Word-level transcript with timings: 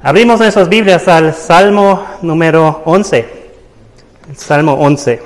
Abrimos 0.00 0.38
nuestras 0.38 0.68
Biblias 0.68 1.08
al 1.08 1.34
Salmo 1.34 2.06
número 2.22 2.82
11. 2.84 3.28
El 4.28 4.36
Salmo 4.36 4.74
11. 4.74 5.20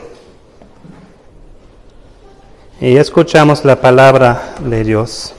Y 2.80 2.96
escuchamos 2.96 3.66
la 3.66 3.78
palabra 3.78 4.54
de 4.60 4.82
Dios. 4.82 5.34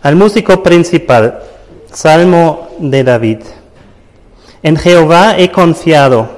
Al 0.00 0.16
músico 0.16 0.62
principal, 0.62 1.42
Salmo 1.92 2.70
de 2.78 3.04
David. 3.04 3.40
En 4.62 4.76
Jehová 4.76 5.36
he 5.36 5.50
confiado. 5.50 6.30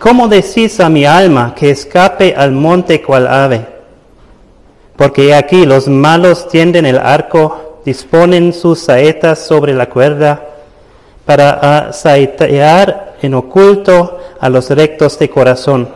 ¿Cómo 0.00 0.26
decís 0.26 0.80
a 0.80 0.88
mi 0.88 1.04
alma 1.04 1.54
que 1.54 1.70
escape 1.70 2.34
al 2.34 2.52
monte 2.52 3.02
cual 3.02 3.26
ave? 3.26 3.66
Porque 4.96 5.34
aquí 5.34 5.66
los 5.66 5.86
malos 5.86 6.48
tienden 6.48 6.86
el 6.86 6.98
arco 6.98 7.67
disponen 7.84 8.52
sus 8.52 8.80
saetas 8.80 9.38
sobre 9.38 9.74
la 9.74 9.88
cuerda 9.88 10.44
para 11.24 11.92
saetear 11.92 13.16
en 13.20 13.34
oculto 13.34 14.18
a 14.40 14.48
los 14.48 14.70
rectos 14.70 15.18
de 15.18 15.28
corazón. 15.28 15.88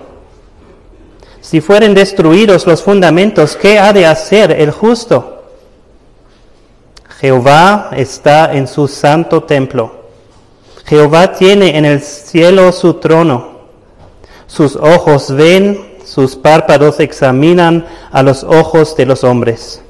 Si 1.41 1.61
fueren 1.61 1.95
destruidos 1.95 2.67
los 2.67 2.83
fundamentos, 2.83 3.57
¿qué 3.57 3.79
ha 3.79 3.93
de 3.93 4.07
hacer 4.07 4.53
el 4.53 4.71
justo? 4.71 5.43
Jehová 7.19 7.91
está 7.93 8.53
en 8.53 8.67
su 8.67 8.89
santo 8.89 9.43
templo. 9.45 10.03
Jehová 10.85 11.33
tiene 11.33 11.77
en 11.77 11.85
el 11.85 12.01
cielo 12.01 12.73
su 12.73 12.95
trono. 12.95 13.61
Sus 14.47 14.77
ojos 14.77 15.31
ven, 15.31 15.99
sus 16.05 16.37
párpados 16.37 17.01
examinan 17.01 17.87
a 18.11 18.23
los 18.23 18.45
ojos 18.45 18.97
de 18.97 19.07
los 19.07 19.25
hombres. 19.25 19.83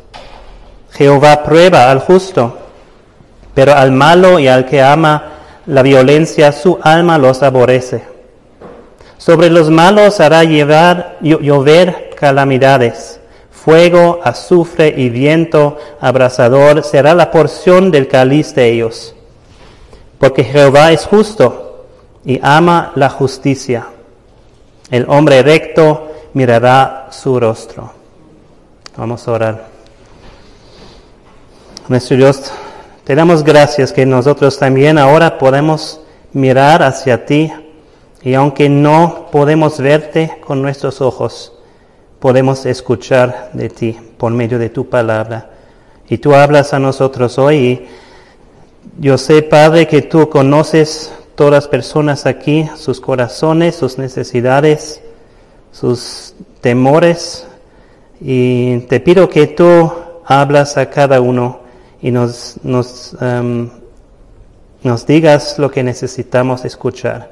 Jehová 0.93 1.43
prueba 1.43 1.91
al 1.91 2.01
justo, 2.01 2.59
pero 3.55 3.75
al 3.75 3.93
malo 3.93 4.39
y 4.39 4.49
al 4.49 4.67
que 4.67 4.83
ama 4.83 5.33
la 5.67 5.83
violencia 5.83 6.53
su 6.53 6.79
alma 6.83 7.19
los 7.19 7.43
aborrece. 7.43 8.03
Sobre 9.17 9.51
los 9.51 9.71
malos 9.71 10.21
hará 10.21 10.45
llevar, 10.45 11.19
llover 11.21 12.11
calamidades. 12.17 13.21
Fuego, 13.53 14.21
azufre 14.25 14.93
y 14.97 15.09
viento 15.09 15.79
abrasador 16.01 16.83
será 16.83 17.15
la 17.15 17.31
porción 17.31 17.93
del 17.93 18.09
cáliz 18.09 18.55
de 18.57 18.73
ellos. 18.73 19.15
Porque 20.19 20.43
Jehová 20.43 20.91
es 20.91 21.07
justo 21.07 21.87
y 22.25 22.41
ama 22.43 22.91
la 22.97 23.09
justicia. 23.09 23.87
El 24.91 25.07
hombre 25.09 25.43
recto 25.43 26.11
mirará 26.35 27.07
su 27.11 27.39
rostro. 27.39 27.93
Vamos 28.97 29.27
a 29.29 29.33
orar. 29.33 29.72
Nuestro 31.89 32.17
Dios, 32.17 32.53
te 33.03 33.17
damos 33.17 33.43
gracias 33.43 33.93
que 33.93 34.07
nosotros 34.07 34.57
también 34.57 34.99
ahora 34.99 35.37
podemos 35.37 36.01
mirar 36.33 36.81
hacia 36.81 37.27
ti 37.27 37.53
y 38.23 38.35
aunque 38.35 38.69
no 38.69 39.27
podemos 39.33 39.81
verte 39.81 40.39
con 40.47 40.63
nuestros 40.63 41.01
ojos, 41.01 41.55
podemos 42.21 42.67
escuchar 42.67 43.51
de 43.53 43.69
ti 43.69 43.99
por 44.17 44.31
medio 44.33 44.61
de 44.61 44.71
tu 44.71 44.89
palabra. 44.89 45.51
Y 46.09 46.19
tú 46.19 46.37
hablas 46.37 46.73
a 46.73 46.79
nosotros 46.79 47.37
hoy 47.37 47.57
y 47.57 47.89
yo 49.01 49.19
sé, 49.19 49.43
Padre, 49.43 49.89
que 49.89 50.03
tú 50.03 50.31
conoces 50.31 51.13
todas 51.35 51.53
las 51.53 51.67
personas 51.67 52.27
aquí, 52.27 52.71
sus 52.77 53.01
corazones, 53.01 53.75
sus 53.75 53.99
necesidades, 53.99 55.03
sus 55.73 56.37
temores. 56.61 57.45
Y 58.21 58.79
te 58.83 59.01
pido 59.01 59.29
que 59.29 59.49
tú 59.49 59.91
hablas 60.25 60.77
a 60.77 60.89
cada 60.89 61.21
uno 61.21 61.62
y 62.03 62.11
nos, 62.11 62.57
nos, 62.65 63.17
um, 63.21 63.71
digas 65.07 65.59
lo 65.59 65.71
que 65.71 65.85
necesitamos 65.85 66.65
escuchar. 66.65 67.31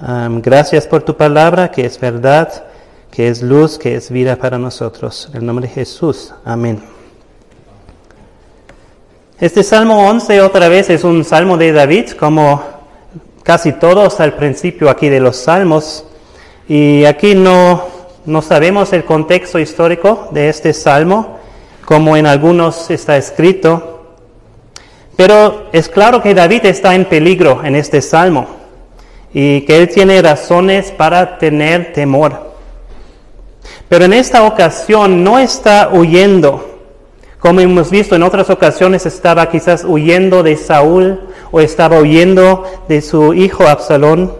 Um, 0.00 0.40
gracias 0.40 0.86
por 0.86 1.02
tu 1.02 1.14
palabra, 1.14 1.70
que 1.70 1.84
es 1.84 2.00
verdad, 2.00 2.64
que 3.10 3.28
es 3.28 3.42
luz, 3.42 3.78
que 3.78 3.94
es 3.94 4.10
vida 4.10 4.36
para 4.36 4.58
nosotros. 4.58 5.28
En 5.32 5.40
el 5.40 5.46
nombre 5.46 5.68
de 5.68 5.74
Jesús. 5.74 6.32
Amén. 6.42 6.82
Este 9.38 9.62
Salmo 9.62 10.08
11 10.08 10.40
otra 10.40 10.68
vez 10.68 10.88
es 10.88 11.04
un 11.04 11.22
salmo 11.22 11.58
de 11.58 11.72
David, 11.72 12.12
como 12.12 12.62
casi 13.42 13.72
todos 13.72 14.20
al 14.20 14.34
principio 14.34 14.88
aquí 14.88 15.10
de 15.10 15.20
los 15.20 15.36
salmos. 15.36 16.06
Y 16.66 17.04
aquí 17.04 17.34
no, 17.34 17.84
no 18.24 18.40
sabemos 18.40 18.94
el 18.94 19.04
contexto 19.04 19.58
histórico 19.58 20.28
de 20.30 20.48
este 20.48 20.72
salmo 20.72 21.41
como 21.92 22.16
en 22.16 22.24
algunos 22.26 22.90
está 22.90 23.18
escrito. 23.18 24.00
Pero 25.14 25.66
es 25.72 25.90
claro 25.90 26.22
que 26.22 26.32
David 26.32 26.64
está 26.64 26.94
en 26.94 27.04
peligro 27.04 27.60
en 27.62 27.76
este 27.76 28.00
salmo 28.00 28.46
y 29.34 29.60
que 29.66 29.76
él 29.76 29.90
tiene 29.90 30.22
razones 30.22 30.90
para 30.90 31.36
tener 31.36 31.92
temor. 31.92 32.54
Pero 33.90 34.06
en 34.06 34.14
esta 34.14 34.44
ocasión 34.44 35.22
no 35.22 35.38
está 35.38 35.90
huyendo. 35.92 36.80
Como 37.38 37.60
hemos 37.60 37.90
visto 37.90 38.16
en 38.16 38.22
otras 38.22 38.48
ocasiones, 38.48 39.04
estaba 39.04 39.50
quizás 39.50 39.84
huyendo 39.84 40.42
de 40.42 40.56
Saúl 40.56 41.20
o 41.50 41.60
estaba 41.60 42.00
huyendo 42.00 42.64
de 42.88 43.02
su 43.02 43.34
hijo 43.34 43.68
Absalón. 43.68 44.32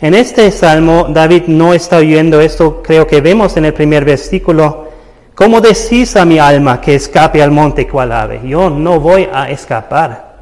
En 0.00 0.14
este 0.14 0.50
salmo, 0.50 1.08
David 1.10 1.42
no 1.46 1.74
está 1.74 1.98
huyendo. 1.98 2.40
Esto 2.40 2.82
creo 2.82 3.06
que 3.06 3.20
vemos 3.20 3.58
en 3.58 3.66
el 3.66 3.74
primer 3.74 4.06
versículo. 4.06 4.83
¿Cómo 5.34 5.60
decís 5.60 6.14
a 6.14 6.24
mi 6.24 6.38
alma 6.38 6.80
que 6.80 6.94
escape 6.94 7.42
al 7.42 7.50
monte 7.50 7.88
cual 7.88 8.12
ave? 8.12 8.40
Yo 8.44 8.70
no 8.70 9.00
voy 9.00 9.28
a 9.32 9.50
escapar. 9.50 10.34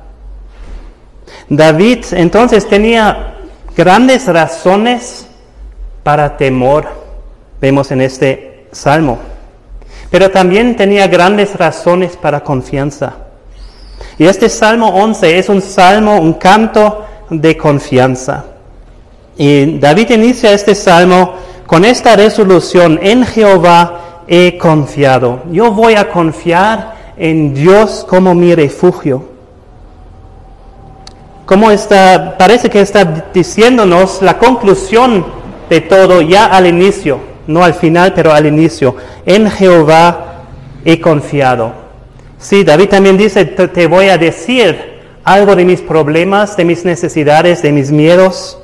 David 1.48 2.04
entonces 2.12 2.68
tenía 2.68 3.34
grandes 3.74 4.26
razones 4.26 5.26
para 6.02 6.36
temor, 6.36 6.86
vemos 7.60 7.90
en 7.90 8.02
este 8.02 8.66
salmo, 8.72 9.18
pero 10.10 10.30
también 10.30 10.76
tenía 10.76 11.06
grandes 11.06 11.56
razones 11.56 12.16
para 12.16 12.40
confianza. 12.40 13.14
Y 14.18 14.26
este 14.26 14.48
Salmo 14.48 14.88
11 14.88 15.38
es 15.38 15.48
un 15.48 15.62
salmo, 15.62 16.20
un 16.20 16.34
canto 16.34 17.06
de 17.30 17.56
confianza. 17.56 18.44
Y 19.38 19.78
David 19.78 20.10
inicia 20.10 20.52
este 20.52 20.74
salmo 20.74 21.34
con 21.66 21.84
esta 21.84 22.14
resolución, 22.14 23.00
en 23.02 23.24
Jehová 23.24 24.11
he 24.26 24.58
confiado. 24.58 25.42
Yo 25.50 25.72
voy 25.72 25.94
a 25.94 26.08
confiar 26.08 26.94
en 27.16 27.54
Dios 27.54 28.06
como 28.08 28.34
mi 28.34 28.54
refugio. 28.54 29.24
Como 31.44 31.70
está, 31.70 32.36
parece 32.38 32.70
que 32.70 32.80
está 32.80 33.04
diciéndonos 33.32 34.22
la 34.22 34.38
conclusión 34.38 35.24
de 35.68 35.80
todo 35.80 36.22
ya 36.22 36.46
al 36.46 36.66
inicio, 36.66 37.18
no 37.46 37.64
al 37.64 37.74
final, 37.74 38.12
pero 38.14 38.32
al 38.32 38.46
inicio. 38.46 38.96
En 39.26 39.50
Jehová 39.50 40.44
he 40.84 41.00
confiado. 41.00 41.72
Sí, 42.38 42.64
David 42.64 42.88
también 42.88 43.16
dice, 43.16 43.44
te 43.44 43.86
voy 43.86 44.08
a 44.08 44.18
decir 44.18 45.00
algo 45.24 45.54
de 45.54 45.64
mis 45.64 45.80
problemas, 45.80 46.56
de 46.56 46.64
mis 46.64 46.84
necesidades, 46.84 47.62
de 47.62 47.72
mis 47.72 47.90
miedos. 47.90 48.58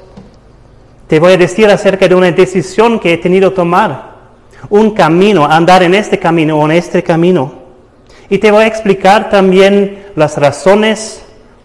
Te 1.07 1.21
voy 1.21 1.35
a 1.35 1.37
decir 1.37 1.69
acerca 1.71 2.09
de 2.09 2.15
una 2.15 2.31
decisión 2.33 2.99
que 2.99 3.15
he 3.15 3.19
tenido 3.19 3.51
que 3.51 3.57
tomar 3.57 4.08
un 4.71 4.93
camino, 4.93 5.47
andar 5.47 5.83
en 5.83 5.95
este 5.95 6.19
camino 6.19 6.59
o 6.59 6.65
en 6.67 6.73
este 6.73 7.03
camino. 7.03 7.53
Y 8.29 8.39
te 8.39 8.51
voy 8.51 8.65
a 8.65 8.67
explicar 8.67 9.31
también 9.31 10.07
las 10.15 10.37
razones 10.37 11.23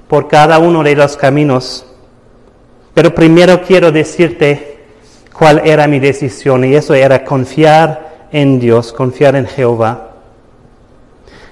por 0.08 0.28
cada 0.28 0.60
uno 0.60 0.84
de 0.84 0.96
los 0.96 1.18
caminos. 1.18 1.86
Pero 2.94 3.14
primero 3.14 3.62
quiero 3.62 3.92
decirte 3.92 4.78
cuál 5.34 5.62
era 5.66 5.88
mi 5.88 6.00
decisión 6.00 6.64
y 6.64 6.76
eso 6.76 6.94
era 6.94 7.26
confiar 7.26 8.28
en 8.32 8.60
Dios, 8.60 8.94
confiar 8.94 9.36
en 9.36 9.48
Jehová. 9.48 10.12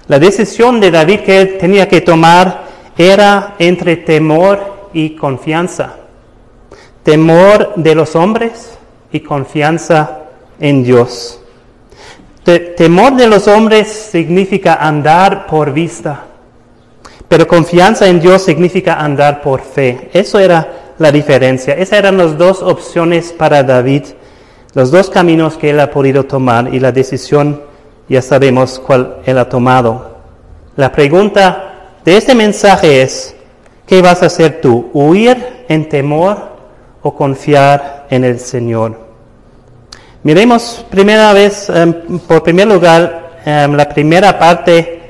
La 0.08 0.20
decisión 0.20 0.80
de 0.80 0.92
David 0.92 1.22
que 1.22 1.42
él 1.42 1.58
tenía 1.58 1.88
que 1.88 2.02
tomar 2.02 2.66
era 2.98 3.56
entre 3.60 3.98
temor 3.98 4.90
y 4.94 5.16
confianza. 5.16 5.96
Temor 7.04 7.74
de 7.76 7.96
los 7.96 8.16
hombres 8.16 8.78
y 9.12 9.22
confianza 9.22 10.20
en 10.60 10.84
Dios. 10.84 11.41
Temor 12.44 13.16
de 13.16 13.28
los 13.28 13.48
hombres 13.48 13.88
significa 13.88 14.76
andar 14.76 15.46
por 15.46 15.74
vista, 15.74 16.26
pero 17.28 17.48
confianza 17.48 18.08
en 18.08 18.20
Dios 18.20 18.42
significa 18.42 18.96
andar 18.96 19.42
por 19.42 19.62
fe. 19.62 20.10
Eso 20.14 20.40
era 20.40 20.94
la 20.98 21.12
diferencia. 21.12 21.74
Esas 21.74 22.00
eran 22.00 22.18
las 22.18 22.38
dos 22.38 22.62
opciones 22.62 23.32
para 23.32 23.64
David, 23.64 24.04
los 24.74 24.92
dos 24.92 25.10
caminos 25.10 25.58
que 25.58 25.70
él 25.70 25.80
ha 25.80 25.92
podido 25.92 26.26
tomar 26.26 26.74
y 26.74 26.80
la 26.80 26.92
decisión 26.92 27.62
ya 28.08 28.22
sabemos 28.22 28.80
cuál 28.80 29.18
él 29.26 29.38
ha 29.38 29.48
tomado. 29.48 30.18
La 30.76 30.92
pregunta 30.92 31.98
de 32.04 32.18
este 32.18 32.34
mensaje 32.34 33.02
es, 33.02 33.36
¿qué 33.86 34.02
vas 34.02 34.24
a 34.24 34.28
hacer 34.28 34.62
tú? 34.62 34.90
¿Huir 34.94 35.66
en 35.68 35.88
temor 35.88 36.38
o 37.02 37.14
confiar 37.14 38.08
en 38.10 38.24
el 38.24 38.40
Señor? 38.40 39.11
Miremos 40.24 40.86
primera 40.90 41.34
vez, 41.34 41.68
em, 41.70 42.20
por 42.20 42.44
primer 42.44 42.68
lugar, 42.68 43.40
em, 43.44 43.74
la 43.74 43.90
primera 43.90 44.38
parte 44.38 45.02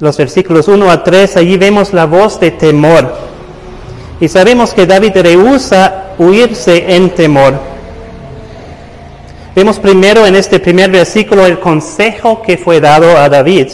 los 0.00 0.16
versículos 0.16 0.66
1 0.66 0.90
a 0.90 1.04
3, 1.04 1.36
allí 1.36 1.56
vemos 1.56 1.92
la 1.92 2.06
voz 2.06 2.40
de 2.40 2.50
temor. 2.50 3.14
Y 4.20 4.28
sabemos 4.28 4.74
que 4.74 4.86
David 4.86 5.12
rehúsa 5.14 6.14
huirse 6.18 6.96
en 6.96 7.10
temor. 7.10 7.54
Vemos 9.54 9.78
primero 9.78 10.26
en 10.26 10.34
este 10.34 10.58
primer 10.58 10.90
versículo 10.90 11.46
el 11.46 11.60
consejo 11.60 12.42
que 12.42 12.58
fue 12.58 12.80
dado 12.80 13.16
a 13.16 13.28
David. 13.28 13.68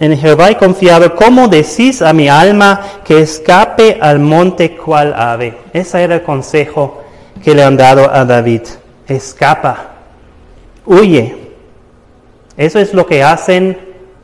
En 0.00 0.18
Jehová 0.18 0.50
he 0.50 0.56
confiado, 0.56 1.14
¿cómo 1.14 1.46
decís 1.46 2.02
a 2.02 2.12
mi 2.12 2.28
alma 2.28 2.80
que 3.04 3.20
escape 3.20 3.98
al 4.00 4.18
monte 4.18 4.76
cual 4.76 5.14
ave? 5.16 5.56
Ese 5.72 6.02
era 6.02 6.16
el 6.16 6.22
consejo 6.22 7.01
que 7.42 7.54
le 7.54 7.62
han 7.62 7.76
dado 7.76 8.10
a 8.12 8.24
David. 8.24 8.62
Escapa, 9.06 9.90
huye. 10.84 11.36
Eso 12.56 12.78
es 12.78 12.92
lo 12.92 13.06
que 13.06 13.22
hacen 13.22 13.78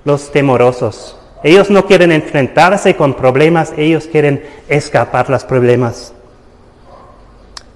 los 0.04 0.30
temorosos. 0.30 1.16
Ellos 1.42 1.70
no 1.70 1.86
quieren 1.86 2.12
enfrentarse 2.12 2.96
con 2.96 3.14
problemas, 3.14 3.72
ellos 3.76 4.08
quieren 4.10 4.42
escapar 4.68 5.30
los 5.30 5.44
problemas. 5.44 6.12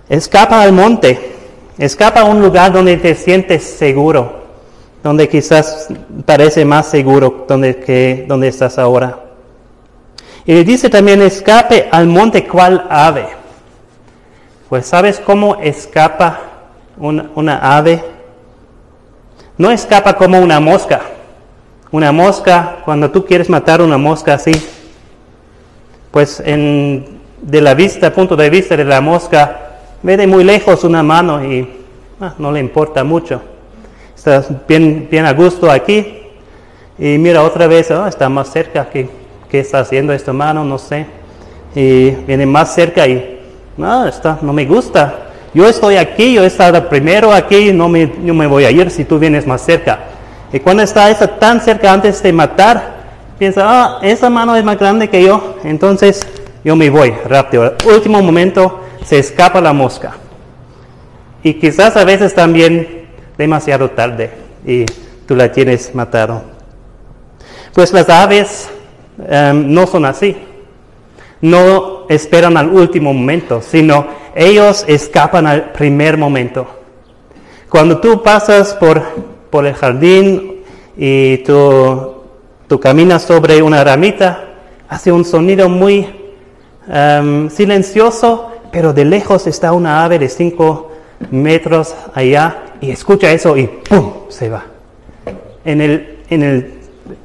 Escapa 0.08 0.62
al 0.62 0.73
monte, 0.73 1.32
escapa 1.78 2.20
a 2.20 2.25
un 2.25 2.43
lugar 2.43 2.73
donde 2.73 2.96
te 2.96 3.14
sientes 3.14 3.62
seguro, 3.62 4.43
donde 5.02 5.28
quizás 5.28 5.88
parece 6.26 6.64
más 6.64 6.88
seguro 6.88 7.44
donde, 7.49 7.76
que 7.76 8.25
donde 8.26 8.49
estás 8.49 8.78
ahora. 8.78 9.20
Y 10.44 10.64
dice 10.64 10.90
también, 10.90 11.23
escape 11.23 11.88
al 11.90 12.08
monte 12.08 12.46
cual 12.49 12.87
ave. 12.90 13.42
Pues 14.73 14.87
¿sabes 14.87 15.21
cómo 15.21 15.59
escapa 15.61 16.41
una, 16.97 17.29
una 17.35 17.77
ave? 17.77 18.03
No 19.59 19.71
escapa 19.71 20.17
como 20.17 20.41
una 20.41 20.61
mosca. 20.61 21.03
Una 21.91 22.11
mosca, 22.11 22.79
cuando 22.83 23.11
tú 23.11 23.27
quieres 23.27 23.51
matar 23.51 23.83
una 23.83 23.99
mosca 23.99 24.33
así, 24.33 24.53
pues 26.11 26.41
en, 26.41 27.21
de 27.43 27.61
la 27.61 27.75
vista, 27.75 28.15
punto 28.15 28.35
de 28.35 28.49
vista 28.49 28.75
de 28.75 28.87
la 28.87 29.03
mosca, 29.03 29.61
ve 30.03 30.17
de 30.17 30.27
muy 30.27 30.43
lejos 30.43 30.85
una 30.85 31.03
mano 31.03 31.45
y 31.45 31.69
ah, 32.19 32.33
no 32.39 32.51
le 32.51 32.61
importa 32.61 33.05
mucho. 33.05 33.43
Estás 34.17 34.49
bien, 34.67 35.07
bien 35.11 35.27
a 35.27 35.35
gusto 35.35 35.71
aquí 35.71 36.17
y 36.99 37.19
mira 37.19 37.43
otra 37.43 37.67
vez, 37.67 37.91
oh, 37.91 38.07
está 38.07 38.31
más 38.31 38.51
cerca, 38.51 38.89
¿qué, 38.89 39.07
¿qué 39.51 39.61
está 39.61 39.81
haciendo 39.81 40.15
esta 40.15 40.33
mano? 40.33 40.65
No 40.65 40.79
sé. 40.79 41.05
Y 41.75 42.09
viene 42.13 42.47
más 42.47 42.75
cerca 42.75 43.07
y 43.07 43.31
no, 43.77 44.07
está, 44.07 44.39
no 44.43 44.53
me 44.53 44.65
gusta. 44.65 45.29
Yo 45.55 45.69
estoy 45.69 45.97
aquí, 45.97 46.35
yo 46.35 46.45
he 46.45 46.47
estado 46.47 46.89
primero 46.89 47.33
aquí, 47.33 47.73
no 47.73 47.89
me, 47.89 48.07
no 48.07 48.35
me 48.35 48.47
voy 48.47 48.65
a 48.65 48.71
ir 48.71 48.91
si 48.91 49.05
tú 49.05 49.19
vienes 49.19 49.47
más 49.47 49.63
cerca. 49.63 49.99
Y 50.53 50.61
cuando 50.61 50.83
está 50.83 51.11
esa 51.11 51.27
tan 51.27 51.61
cerca 51.61 51.93
antes 51.93 52.23
de 52.23 52.33
matar, 52.33 53.03
piensa, 53.39 53.63
ah, 53.65 53.99
esa 54.03 54.31
mano 54.31 54.57
es 54.57 54.65
más 54.65 54.79
grande 54.79 55.09
que 55.09 55.23
yo, 55.23 55.57
entonces 55.65 56.27
yo 56.65 56.77
me 56.77 56.91
voy 56.91 57.11
rápido. 57.29 57.75
Último 57.87 58.23
momento 58.23 58.81
se 59.05 59.19
escapa 59.19 59.61
la 59.61 59.73
mosca. 59.73 60.13
Y 61.43 61.55
quizás 61.55 61.97
a 61.97 62.05
veces 62.05 62.35
también 62.35 63.09
demasiado 63.37 63.91
tarde 63.91 64.31
y 64.65 64.85
tú 65.27 65.35
la 65.35 65.51
tienes 65.51 65.95
matado. 65.95 66.43
Pues 67.75 67.93
las 67.93 68.09
aves 68.09 68.69
em, 69.29 69.73
no 69.73 69.87
son 69.87 70.05
así. 70.05 70.37
No 71.43 72.06
esperan 72.09 72.56
al 72.56 72.69
último 72.69 73.12
momento, 73.12 73.61
sino 73.61 74.06
ellos 74.35 74.85
escapan 74.89 75.47
al 75.47 75.73
primer 75.73 76.17
momento. 76.17 76.67
Cuando 77.69 78.00
tú 78.00 78.23
pasas 78.23 78.75
por 78.75 79.03
por 79.53 79.67
el 79.67 79.75
jardín 79.75 80.62
y 80.97 81.37
tú, 81.39 82.15
tú 82.67 82.81
caminas 82.81 83.23
sobre 83.23 83.62
una 83.62 83.85
ramita, 83.85 84.44
hace 84.89 85.12
un 85.12 85.27
sonido 85.27 85.69
muy 85.69 86.09
em, 86.89 87.50
silencioso, 87.50 88.50
pero 88.73 88.95
de 88.95 89.05
lejos 89.05 89.47
está 89.47 89.75
una 89.75 90.05
ave 90.05 90.19
de 90.19 90.31
5 90.31 90.91
metros 91.33 91.95
allá 92.15 92.62
y 92.81 92.91
escucha 92.91 93.31
eso 93.31 93.55
y 93.59 93.67
¡pum! 93.67 94.12
se 94.31 94.49
va. 94.49 94.65
En 95.67 95.83
el, 95.83 96.21
en 96.31 96.43
el 96.43 96.75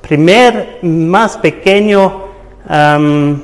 primer, 0.02 0.80
más 0.82 1.38
pequeño 1.38 2.24
em, 2.70 3.42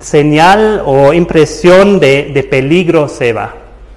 señal 0.00 0.82
o 0.84 1.12
impresión 1.12 2.00
de, 2.00 2.46
peligro 2.50 3.08
se 3.08 3.32
va. 3.32 3.54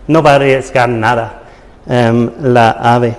No 0.08 0.22
va 0.22 0.32
a 0.32 0.36
arriesgar 0.36 0.90
nada 0.90 1.42
em, 1.88 2.30
la 2.42 2.72
ave. 2.72 3.16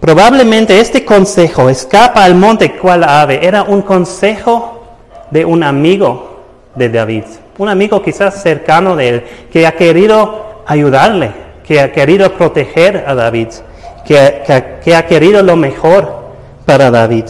Probablemente 0.00 0.80
este 0.80 1.04
consejo, 1.04 1.68
escapa 1.68 2.24
al 2.24 2.34
monte 2.34 2.76
cual 2.76 3.04
ave, 3.04 3.46
era 3.46 3.62
un 3.62 3.82
consejo 3.82 4.82
de 5.30 5.44
un 5.44 5.62
amigo 5.62 6.44
de 6.74 6.88
David, 6.88 7.24
un 7.58 7.68
amigo 7.68 8.02
quizás 8.02 8.42
cercano 8.42 8.94
de 8.94 9.08
él, 9.08 9.24
que 9.50 9.66
ha 9.66 9.72
querido 9.72 10.62
ayudarle, 10.66 11.32
que 11.66 11.80
ha 11.80 11.92
querido 11.92 12.32
proteger 12.34 13.04
a 13.06 13.14
David, 13.14 13.48
que 14.06 14.94
ha 14.94 15.06
querido 15.06 15.42
lo 15.42 15.56
mejor 15.56 16.26
para 16.64 16.90
David. 16.90 17.24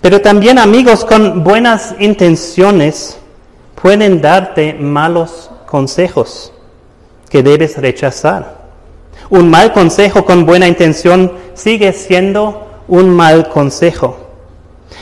Pero 0.00 0.20
también 0.20 0.58
amigos 0.58 1.04
con 1.04 1.42
buenas 1.42 1.94
intenciones 1.98 3.18
pueden 3.80 4.20
darte 4.20 4.74
malos 4.74 5.50
consejos 5.66 6.52
que 7.28 7.42
debes 7.42 7.76
rechazar. 7.76 8.58
Un 9.30 9.50
mal 9.50 9.72
consejo 9.72 10.24
con 10.24 10.46
buena 10.46 10.68
intención 10.68 11.32
sigue 11.54 11.92
siendo 11.92 12.82
un 12.88 13.10
mal 13.10 13.48
consejo. 13.48 14.28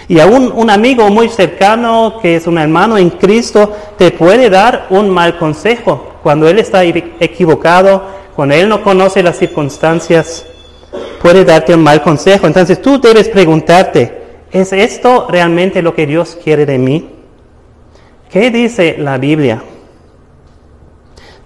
Y 0.09 0.19
aún 0.19 0.53
un 0.55 0.71
amigo 0.71 1.09
muy 1.11 1.29
cercano 1.29 2.19
que 2.21 2.37
es 2.37 2.47
un 2.47 2.59
hermano 2.59 2.97
en 2.97 3.11
Cristo 3.11 3.73
te 3.97 4.11
puede 4.11 4.51
dar 4.51 4.87
un 4.91 5.11
mal 5.11 5.39
consejo 5.39 6.15
cuando 6.23 6.49
él 6.49 6.59
está 6.59 6.85
equivocado, 6.85 8.03
cuando 8.35 8.55
él 8.55 8.69
no 8.69 8.83
conoce 8.83 9.23
las 9.23 9.39
circunstancias, 9.39 10.45
puede 11.23 11.45
darte 11.45 11.75
un 11.75 11.83
mal 11.83 12.03
consejo. 12.03 12.47
Entonces 12.47 12.81
tú 12.83 13.01
debes 13.01 13.29
preguntarte, 13.29 14.26
¿es 14.61 14.73
esto 14.73 15.27
realmente 15.29 15.83
lo 15.83 15.95
que 15.95 16.07
Dios 16.07 16.39
quiere 16.43 16.65
de 16.65 16.79
mí? 16.79 17.11
¿Qué 18.31 18.51
dice 18.51 18.97
la 18.99 19.19
Biblia? 19.19 19.63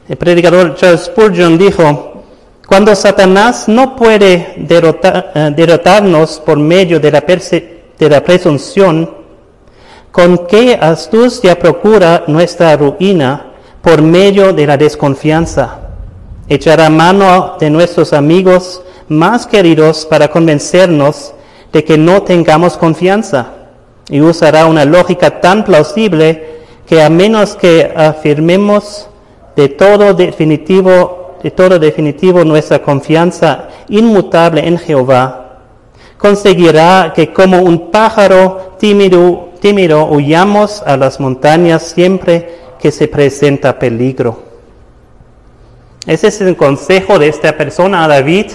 El 0.09 0.17
predicador 0.17 0.77
Charles 0.77 1.07
Spurgeon 1.07 1.59
dijo, 1.59 2.23
cuando 2.69 2.95
Satanás 2.95 3.69
no 3.69 3.97
puede 3.97 4.55
eh, 4.57 5.53
derrotarnos 5.57 6.41
por 6.41 6.57
medio 6.57 7.01
de 7.01 7.11
la, 7.11 7.21
de 7.21 8.09
la 8.09 8.23
presunción, 8.23 9.11
¿con 10.13 10.46
qué 10.46 10.79
astucia 10.81 11.58
procura 11.58 12.25
nuestra 12.29 12.77
ruina 12.77 13.46
por 13.82 14.03
medio 14.03 14.53
de 14.53 14.67
la 14.69 14.77
desconfianza? 14.77 15.81
Echará 16.49 16.89
mano 16.91 17.56
de 17.58 17.70
nuestros 17.70 18.13
amigos 18.13 18.82
más 19.08 19.49
queridos 19.49 20.06
para 20.06 20.29
convencernos 20.29 21.34
de 21.72 21.84
que 21.84 21.98
no 21.98 22.22
tengamos 22.22 22.77
confianza 22.77 23.53
y 24.08 24.20
usará 24.20 24.67
una 24.67 24.84
lógica 24.84 25.41
tan 25.41 25.65
plausible 25.65 26.60
que 26.86 27.03
a 27.03 27.10
menos 27.10 27.55
que 27.55 27.93
afirmemos 27.94 29.08
de 29.55 29.69
todo 29.69 30.15
definitivo 30.15 31.20
de 31.43 31.50
todo 31.50 31.79
definitivo 31.79 32.44
nuestra 32.44 32.82
confianza 32.82 33.69
inmutable 33.89 34.67
en 34.67 34.79
Jehová, 34.79 35.58
conseguirá 36.19 37.12
que 37.15 37.32
como 37.32 37.62
un 37.62 37.91
pájaro 37.91 38.74
tímido, 38.79 39.50
tímido 39.60 40.06
huyamos 40.06 40.82
a 40.84 40.96
las 40.96 41.19
montañas 41.19 41.82
siempre 41.82 42.58
que 42.79 42.91
se 42.91 43.08
presenta 43.08 43.79
peligro. 43.79 44.43
Ese 46.06 46.29
es 46.29 46.41
el 46.41 46.56
consejo 46.56 47.19
de 47.19 47.29
esta 47.29 47.56
persona 47.56 48.05
a 48.05 48.08
David 48.08 48.46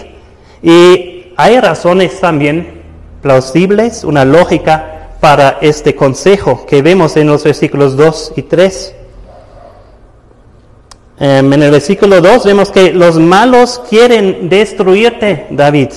y 0.61 1.31
hay 1.37 1.59
razones 1.59 2.19
también 2.19 2.84
plausibles, 3.25 4.03
una 4.03 4.23
lógica 4.23 5.17
para 5.19 5.57
este 5.59 5.95
consejo 5.95 6.63
que 6.67 6.83
vemos 6.83 7.17
en 7.17 7.25
los 7.25 7.43
versículos 7.43 7.97
2 7.97 8.33
y 8.35 8.43
3. 8.43 8.93
Em, 11.19 11.53
en 11.53 11.63
el 11.63 11.71
versículo 11.71 12.21
2 12.21 12.45
vemos 12.45 12.69
que 12.69 12.93
los 12.93 13.17
malos 13.17 13.81
quieren 13.89 14.47
destruirte, 14.47 15.47
David. 15.49 15.89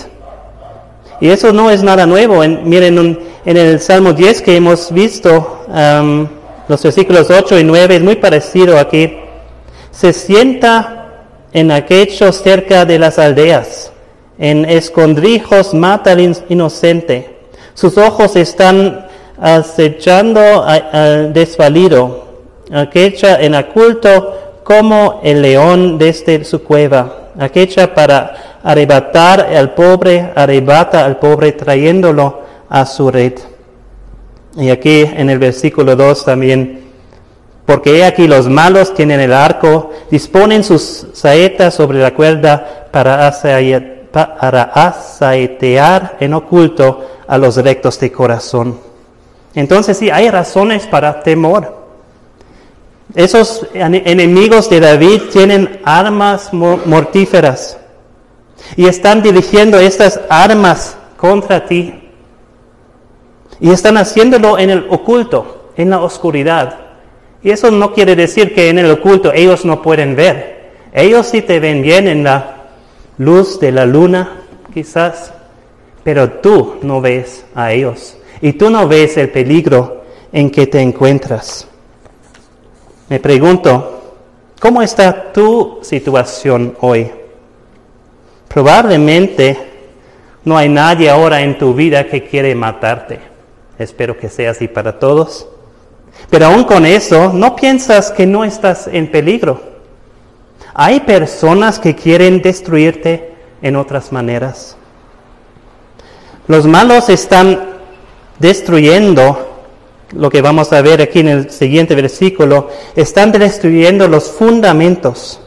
Y 1.21 1.29
eso 1.29 1.53
no 1.53 1.71
es 1.71 1.83
nada 1.83 2.07
nuevo. 2.07 2.37
miren, 2.65 3.19
en 3.45 3.57
el 3.59 3.79
Salmo 3.81 4.15
10 4.15 4.41
que 4.41 4.57
hemos 4.57 4.91
visto, 4.91 5.67
em, 5.75 6.27
los 6.67 6.83
versículos 6.83 7.29
8 7.29 7.59
y 7.59 7.65
9, 7.65 7.97
es 7.97 8.03
muy 8.03 8.17
parecido 8.17 8.79
aquí. 8.79 9.19
Se 9.91 10.15
sienta 10.15 11.27
en 11.53 11.73
aquello 11.73 12.33
cerca 12.33 12.87
de 12.87 12.99
las 12.99 13.19
aldeas. 13.19 13.93
En 14.39 14.65
escondrijos 14.65 15.75
mata 15.75 16.13
al 16.13 16.37
inocente. 16.49 17.39
Sus 17.75 17.99
ojos 17.99 18.37
están 18.37 19.07
acechando 19.41 20.65
al 20.65 21.33
desvalido. 21.33 22.27
Aquecha 22.73 23.41
en 23.41 23.55
oculto 23.55 24.61
como 24.63 25.21
el 25.25 25.41
león 25.41 25.97
desde 25.97 26.45
su 26.45 26.63
cueva, 26.63 27.31
aquella 27.39 27.95
para 27.95 28.59
arrebatar 28.63 29.41
al 29.41 29.73
pobre, 29.73 30.31
arrebata 30.35 31.07
al 31.07 31.17
pobre 31.17 31.53
trayéndolo 31.53 32.43
a 32.69 32.85
su 32.85 33.11
red. 33.11 33.33
Y 34.57 34.69
aquí 34.69 35.01
en 35.01 35.31
el 35.31 35.39
versículo 35.39 35.97
2 35.97 36.25
también, 36.25 36.81
porque 37.65 37.99
he 37.99 38.05
aquí 38.05 38.27
los 38.29 38.47
malos 38.49 38.93
tienen 38.93 39.21
el 39.21 39.33
arco, 39.33 39.91
disponen 40.11 40.63
sus 40.63 41.07
saetas 41.15 41.75
sobre 41.75 42.01
la 42.01 42.13
cuerda 42.13 42.89
para, 42.91 43.33
para 44.13 44.63
asaetear 44.63 46.17
en 46.21 46.35
oculto 46.35 47.07
a 47.27 47.39
los 47.39 47.57
rectos 47.57 47.99
de 48.01 48.11
corazón. 48.11 48.79
Entonces 49.55 49.97
sí, 49.97 50.11
hay 50.11 50.31
razones 50.31 50.87
para 50.87 51.21
temor. 51.21 51.77
Esos 53.15 53.67
enemigos 53.75 54.69
de 54.69 54.81
David 54.81 55.23
tienen 55.33 55.81
armas 55.85 56.53
mortíferas 56.53 57.79
y 58.77 58.87
están 58.87 59.23
dirigiendo 59.23 59.79
estas 59.79 60.21
armas 60.29 60.97
contra 61.17 61.65
ti. 61.67 61.95
Y 63.61 63.71
están 63.71 63.97
haciéndolo 63.97 64.59
en 64.59 64.71
el 64.71 64.87
oculto, 64.91 65.71
en 65.77 65.91
la 65.91 66.01
oscuridad. 66.01 66.79
Y 67.43 67.51
eso 67.51 67.71
no 67.71 67.93
quiere 67.93 68.15
decir 68.15 68.55
que 68.55 68.69
en 68.69 68.79
el 68.79 68.91
oculto 68.91 69.33
ellos 69.33 69.65
no 69.65 69.83
pueden 69.83 70.15
ver. 70.15 70.73
Ellos 70.93 71.27
sí 71.27 71.43
te 71.43 71.61
ven 71.61 71.83
bien 71.83 72.09
en 72.09 72.25
la 72.25 72.58
luz 73.19 73.61
de 73.61 73.73
la 73.73 73.85
luna, 73.85 74.43
quizás, 74.73 75.33
pero 76.03 76.31
tú 76.31 76.77
no 76.83 77.01
ves 77.01 77.45
a 77.55 77.73
ellos. 77.73 78.17
Y 78.41 78.53
tú 78.53 78.71
no 78.71 78.87
ves 78.89 79.17
el 79.17 79.31
peligro 79.31 80.05
en 80.33 80.51
que 80.51 80.67
te 80.67 80.81
encuentras. 80.81 81.67
Me 83.09 83.19
pregunto, 83.21 84.15
¿cómo 84.61 84.83
está 84.83 85.33
tu 85.33 85.81
situación 85.83 86.77
hoy? 86.81 87.11
Probablemente 88.49 89.57
no 90.45 90.57
hay 90.57 90.69
nadie 90.69 91.11
ahora 91.11 91.43
en 91.43 91.59
tu 91.59 91.75
vida 91.75 92.07
que 92.07 92.25
quiere 92.25 92.55
matarte. 92.55 93.21
Espero 93.79 94.17
que 94.17 94.29
sea 94.29 94.53
así 94.53 94.69
para 94.69 94.99
todos. 94.99 95.49
Pero 96.31 96.47
aún 96.47 96.65
con 96.65 96.85
eso, 96.85 97.33
no 97.33 97.55
piensas 97.55 98.11
que 98.11 98.27
no 98.27 98.45
estás 98.45 98.89
en 98.89 99.11
peligro. 99.11 99.78
Hay 100.75 101.01
personas 101.01 101.79
que 101.79 101.95
quieren 101.95 102.43
destruirte 102.43 103.35
en 103.63 103.77
otras 103.77 104.13
maneras. 104.13 104.77
Los 106.47 106.67
malos 106.67 107.09
están 107.09 107.79
destruyendo 108.39 109.49
lo 110.13 110.31
que 110.31 110.41
vamos 110.41 110.73
a 110.73 110.81
ver 110.81 111.03
aquí 111.03 111.21
en 111.21 111.29
el 111.29 111.51
siguiente 111.51 111.95
versículo, 111.95 112.71
están 112.97 113.33
destruyendo 113.33 114.09
los 114.09 114.31
fundamentos. 114.31 115.41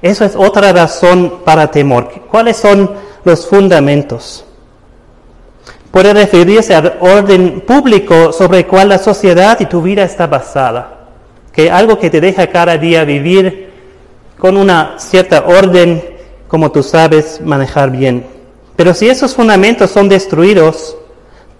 Eso 0.00 0.24
es 0.24 0.34
otra 0.36 0.72
razón 0.72 1.40
para 1.44 1.70
temor. 1.70 2.08
¿Cuáles 2.30 2.56
son 2.56 2.90
los 3.24 3.46
fundamentos? 3.46 4.44
Puede 5.90 6.12
referirse 6.12 6.74
al 6.74 6.96
orden 7.00 7.60
público 7.60 8.32
sobre 8.32 8.58
el 8.58 8.66
cual 8.66 8.90
la 8.90 8.98
sociedad 8.98 9.58
y 9.60 9.66
tu 9.66 9.82
vida 9.82 10.02
está 10.02 10.26
basada. 10.26 11.08
Que 11.52 11.70
algo 11.70 11.98
que 11.98 12.10
te 12.10 12.20
deja 12.20 12.48
cada 12.48 12.76
día 12.76 13.04
vivir 13.04 13.65
con 14.38 14.56
una 14.56 14.94
cierta 14.98 15.44
orden, 15.46 16.02
como 16.48 16.70
tú 16.70 16.82
sabes 16.82 17.40
manejar 17.42 17.90
bien. 17.90 18.24
Pero 18.76 18.92
si 18.92 19.08
esos 19.08 19.34
fundamentos 19.34 19.90
son 19.90 20.08
destruidos, 20.08 20.96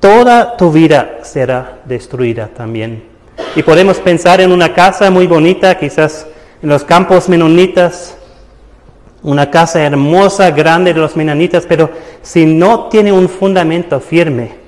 toda 0.01 0.57
tu 0.57 0.71
vida 0.71 1.19
será 1.23 1.81
destruida 1.85 2.49
también. 2.49 3.05
Y 3.55 3.63
podemos 3.63 3.99
pensar 3.99 4.41
en 4.41 4.53
una 4.53 4.73
casa 4.75 5.11
muy 5.11 5.27
bonita, 5.27 5.79
quizás 5.79 6.27
en 6.63 6.69
los 6.69 6.85
campos 6.85 7.29
menonitas, 7.29 8.17
una 9.23 9.51
casa 9.51 9.83
hermosa, 9.83 10.51
grande 10.51 10.93
de 10.93 11.01
los 11.01 11.17
menonitas, 11.17 11.65
pero 11.67 11.91
si 12.23 12.47
no 12.47 12.89
tiene 12.89 13.13
un 13.13 13.29
fundamento 13.29 13.99
firme, 13.99 14.67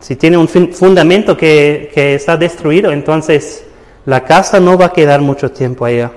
si 0.00 0.16
tiene 0.16 0.36
un 0.36 0.48
fundamento 0.48 1.36
que, 1.36 1.90
que 1.94 2.14
está 2.14 2.36
destruido, 2.36 2.90
entonces 2.90 3.64
la 4.04 4.24
casa 4.24 4.58
no 4.58 4.76
va 4.76 4.86
a 4.86 4.92
quedar 4.92 5.20
mucho 5.20 5.50
tiempo 5.52 5.84
allá. 5.84 6.10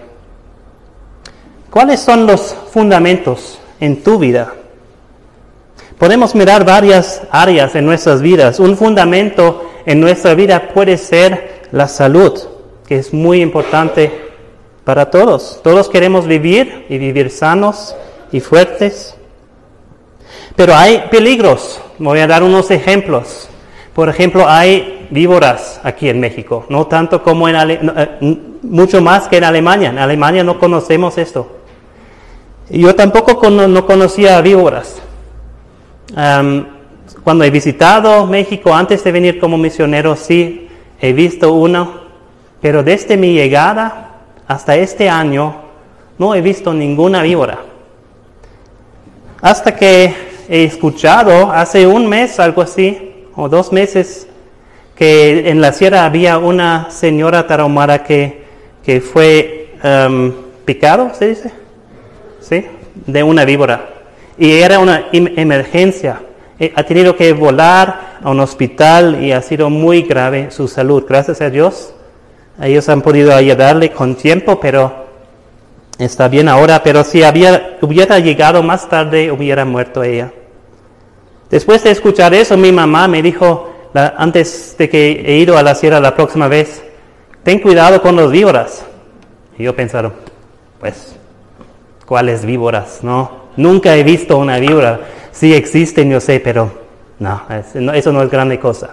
¿Cuáles 1.76 2.00
son 2.00 2.26
los 2.26 2.56
fundamentos 2.72 3.60
en 3.82 4.02
tu 4.02 4.18
vida? 4.18 4.54
Podemos 6.00 6.34
mirar 6.34 6.64
varias 6.64 7.24
áreas 7.30 7.76
en 7.76 7.86
nuestras 7.86 8.22
vidas. 8.22 8.62
Un 8.62 8.78
fundamento 8.78 9.62
en 9.86 10.00
nuestra 10.00 10.36
vida 10.36 10.70
puede 10.74 10.98
ser 10.98 11.64
la 11.74 11.90
salud, 11.90 12.40
que 12.88 12.96
es 12.96 13.14
muy 13.14 13.42
importante 13.42 14.10
para 14.86 15.12
todos. 15.12 15.60
Todos 15.66 15.90
queremos 15.90 16.28
vivir 16.28 16.86
y 16.88 16.98
vivir 16.98 17.30
sanos 17.30 17.94
y 18.32 18.40
fuertes. 18.40 19.18
Pero 20.56 20.74
hay 20.76 21.04
peligros. 21.12 21.82
Voy 22.00 22.20
a 22.20 22.28
dar 22.28 22.42
unos 22.42 22.72
ejemplos. 22.72 23.50
Por 23.94 24.08
ejemplo, 24.08 24.48
hay 24.48 25.10
víboras 25.10 25.82
aquí 25.84 26.08
en 26.08 26.22
México, 26.22 26.66
no 26.70 26.88
tanto 26.88 27.22
como 27.22 27.50
en 27.50 27.56
eh, 27.60 28.40
mucho 28.62 29.02
más 29.02 29.28
que 29.28 29.36
en 29.36 29.44
Alemania. 29.44 29.90
En 29.90 29.98
Alemania 29.98 30.42
no 30.42 30.58
conocemos 30.58 31.18
esto. 31.18 31.55
Yo 32.70 32.96
tampoco 32.96 33.50
no 33.50 33.86
conocía 33.86 34.42
víboras 34.42 35.02
cuando 37.24 37.44
he 37.44 37.50
visitado 37.50 38.28
México 38.28 38.74
antes 38.74 39.04
de 39.04 39.12
venir 39.12 39.40
como 39.40 39.58
misionero, 39.58 40.16
sí, 40.16 40.70
he 41.02 41.12
visto 41.14 41.54
uno, 41.54 42.06
pero 42.62 42.84
desde 42.84 43.18
mi 43.18 43.34
llegada 43.34 44.12
hasta 44.48 44.76
este 44.76 45.10
año 45.10 45.56
no 46.18 46.36
he 46.36 46.42
visto 46.42 46.74
ninguna 46.74 47.24
víbora. 47.24 47.60
Hasta 49.42 49.76
que 49.76 50.14
he 50.48 50.64
escuchado 50.64 51.52
hace 51.52 51.88
un 51.88 52.08
mes, 52.08 52.40
algo 52.40 52.62
así, 52.62 53.26
o 53.36 53.50
dos 53.50 53.72
meses, 53.72 54.28
que 54.96 55.50
en 55.50 55.62
la 55.62 55.74
sierra 55.74 56.06
había 56.06 56.38
una 56.38 56.92
señora 56.92 57.48
tarahumara 57.48 58.04
que, 58.04 58.46
que 58.86 59.02
fue 59.02 59.74
picado, 60.64 61.12
¿se 61.14 61.30
dice? 61.30 61.65
De 62.50 63.24
una 63.24 63.46
víbora 63.46 63.96
y 64.38 64.52
era 64.52 64.80
una 64.80 65.08
em-, 65.12 65.34
emergencia. 65.38 66.22
Eh, 66.60 66.72
ha 66.76 66.84
tenido 66.84 67.16
que 67.16 67.34
volar 67.34 68.18
a 68.24 68.30
un 68.30 68.40
hospital 68.40 69.24
y 69.24 69.32
ha 69.32 69.42
sido 69.42 69.70
muy 69.70 70.04
grave 70.04 70.52
su 70.52 70.68
salud. 70.68 71.04
Gracias 71.08 71.42
a 71.42 71.50
Dios, 71.50 71.94
ellos 72.62 72.88
han 72.90 73.02
podido 73.02 73.34
ayudarle 73.34 73.92
con 73.92 74.16
tiempo, 74.16 74.60
pero 74.60 75.06
está 75.98 76.28
bien 76.28 76.48
ahora. 76.48 76.82
Pero 76.84 77.04
si 77.04 77.24
había, 77.24 77.78
hubiera 77.82 78.20
llegado 78.20 78.64
más 78.64 78.88
tarde, 78.88 79.32
hubiera 79.32 79.66
muerto 79.66 80.04
ella. 80.04 80.32
Después 81.50 81.84
de 81.84 81.92
escuchar 81.92 82.34
eso, 82.34 82.58
mi 82.58 82.72
mamá 82.72 83.08
me 83.08 83.22
dijo, 83.22 83.72
antes 83.94 84.76
de 84.78 84.90
que 84.90 85.24
he 85.26 85.38
ido 85.38 85.58
a 85.58 85.64
la 85.64 85.76
sierra 85.76 86.00
la 86.00 86.16
próxima 86.16 86.48
vez, 86.48 86.84
ten 87.44 87.60
cuidado 87.60 88.02
con 88.02 88.16
los 88.16 88.32
víboras. 88.32 88.84
Y 89.58 89.64
yo 89.64 89.76
pensaron, 89.76 90.14
pues, 90.80 91.16
¿cuáles 92.06 92.46
víboras? 92.46 93.00
No, 93.04 93.46
Nunca 93.58 93.96
he 93.96 94.04
visto 94.04 94.38
una 94.38 94.60
víbora. 94.60 95.00
Sí 95.32 95.54
existen, 95.54 96.10
yo 96.10 96.20
sé, 96.20 96.40
pero 96.40 96.72
no, 97.20 97.42
eso 97.94 98.12
no 98.12 98.22
es 98.22 98.30
grande 98.30 98.60
cosa. 98.60 98.92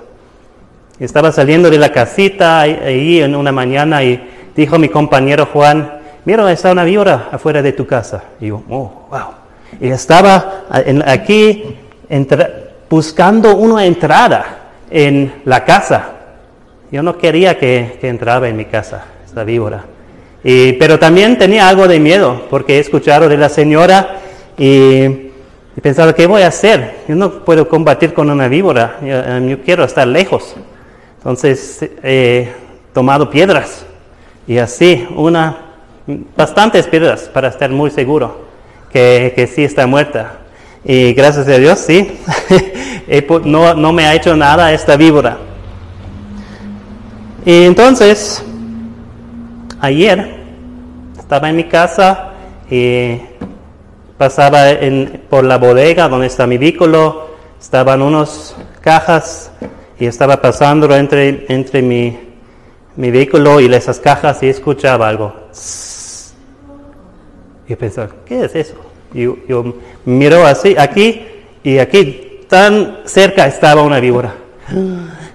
Estaba 0.99 1.33
saliendo 1.33 1.71
de 1.71 1.79
la 1.79 1.91
casita 1.91 2.61
ahí 2.61 3.21
en 3.21 3.35
una 3.35 3.51
mañana 3.51 4.03
y 4.05 4.29
dijo 4.55 4.79
mi 4.79 4.89
compañero 4.89 5.47
Juan, 5.47 6.01
mira, 6.25 6.51
está 6.53 6.71
una 6.71 6.85
víbora 6.85 7.29
afuera 7.33 7.63
de 7.63 7.73
tu 7.73 7.87
casa. 7.87 8.23
Y 8.41 8.49
yo, 8.49 8.63
oh, 8.71 9.07
wow. 9.11 9.27
Y 9.81 9.89
estaba 9.89 10.65
aquí 11.07 11.77
buscando 12.89 13.57
una 13.57 13.85
entrada 13.85 14.59
en 14.91 15.43
la 15.45 15.65
casa. 15.65 16.11
Yo 16.91 17.03
no 17.03 17.17
quería 17.17 17.59
que, 17.59 17.99
que 18.01 18.09
entraba 18.09 18.49
en 18.49 18.57
mi 18.57 18.67
casa 18.67 19.05
esta 19.25 19.45
víbora. 19.45 19.85
Y, 20.45 20.73
pero 20.75 20.99
también 20.99 21.39
tenía 21.39 21.69
algo 21.69 21.87
de 21.87 22.01
miedo 22.01 22.47
porque 22.51 22.77
he 22.77 22.79
escuchado 22.81 23.29
de 23.29 23.37
la 23.37 23.49
señora 23.49 24.19
y, 24.59 25.31
pensaba, 25.81 26.15
¿qué 26.15 26.27
voy 26.27 26.43
a 26.43 26.49
hacer? 26.49 26.97
Yo 27.09 27.15
no 27.15 27.45
puedo 27.45 27.69
combatir 27.69 28.13
con 28.13 28.29
una 28.29 28.49
víbora, 28.49 28.99
yo, 29.03 29.17
eh, 29.17 29.59
quiero 29.65 29.85
estar 29.85 30.07
lejos. 30.07 30.57
Entonces 31.19 31.89
he 32.03 32.53
tomado 32.93 33.31
piedras 33.31 33.87
y 34.47 34.59
así, 34.59 35.07
una, 35.15 35.59
bastantes 36.37 36.89
piedras 36.89 37.31
para 37.33 37.49
estar 37.49 37.71
muy 37.71 37.91
seguro 37.91 38.47
que, 38.93 39.33
que 39.37 39.47
sí 39.47 39.63
está 39.65 39.87
muerta. 39.87 40.39
Y 40.85 41.13
gracias 41.13 41.47
a 41.47 41.59
Dios, 41.59 41.79
sí, 41.79 42.19
no, 43.45 43.75
no 43.75 43.93
me 43.93 44.07
ha 44.07 44.15
hecho 44.15 44.37
nada 44.37 44.73
esta 44.73 44.97
víbora. 44.97 45.39
Y 47.45 47.65
entonces, 47.65 48.45
ayer 49.83 50.25
estaba 51.19 51.51
en 51.51 51.57
mi 51.57 51.65
casa 51.65 52.31
y 52.71 53.19
pasaba 54.17 54.69
por 55.29 55.45
la 55.45 55.59
bodega 55.59 56.09
donde 56.09 56.29
está 56.29 56.47
mi 56.47 56.57
vehículo, 56.57 57.33
estaban 57.61 58.01
unas 58.01 58.57
cajas 58.81 59.51
y 59.99 60.07
estaba 60.07 60.41
pasando 60.41 60.95
entre, 60.95 61.47
entre 61.49 61.83
mi, 61.83 62.17
mi 62.97 63.11
vehículo 63.11 63.61
y 63.61 63.67
esas 63.75 63.99
cajas 63.99 64.43
y 64.43 64.49
escuchaba 64.49 65.09
algo. 65.09 65.35
Y 67.69 67.75
pensaba, 67.75 68.09
¿qué 68.25 68.45
es 68.45 68.55
eso? 68.55 68.75
Yo, 69.13 69.37
yo 69.49 69.75
miro 70.05 70.47
así, 70.47 70.77
aquí 70.79 71.27
y 71.65 71.79
aquí, 71.79 72.41
tan 72.49 73.01
cerca 73.05 73.47
estaba 73.47 73.83
una 73.83 73.99
víbora. 73.99 74.35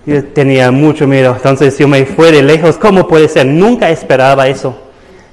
Yo 0.08 0.24
tenía 0.24 0.72
mucho 0.72 1.06
miedo, 1.06 1.34
entonces 1.36 1.78
yo 1.78 1.86
me 1.86 2.06
fui 2.06 2.32
de 2.32 2.42
lejos. 2.42 2.78
¿Cómo 2.78 3.10
puede 3.10 3.28
ser? 3.28 3.46
Nunca 3.46 3.90
esperaba 3.90 4.48
eso. 4.48 4.74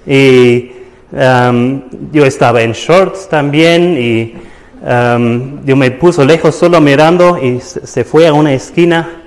Y 0.04 0.73
um, 1.12 1.81
yo 2.11 2.26
estaba 2.26 2.61
en 2.61 2.73
shorts 2.73 3.28
también 3.28 3.97
y 3.97 4.35
um, 4.83 5.64
yo 5.64 5.76
me 5.76 5.93
puso 5.93 6.25
lejos 6.25 6.57
solo 6.57 6.81
mirando 6.81 7.38
y 7.40 7.61
se 7.61 8.02
fue 8.02 8.26
a 8.26 8.33
una 8.33 8.52
esquina. 8.52 9.23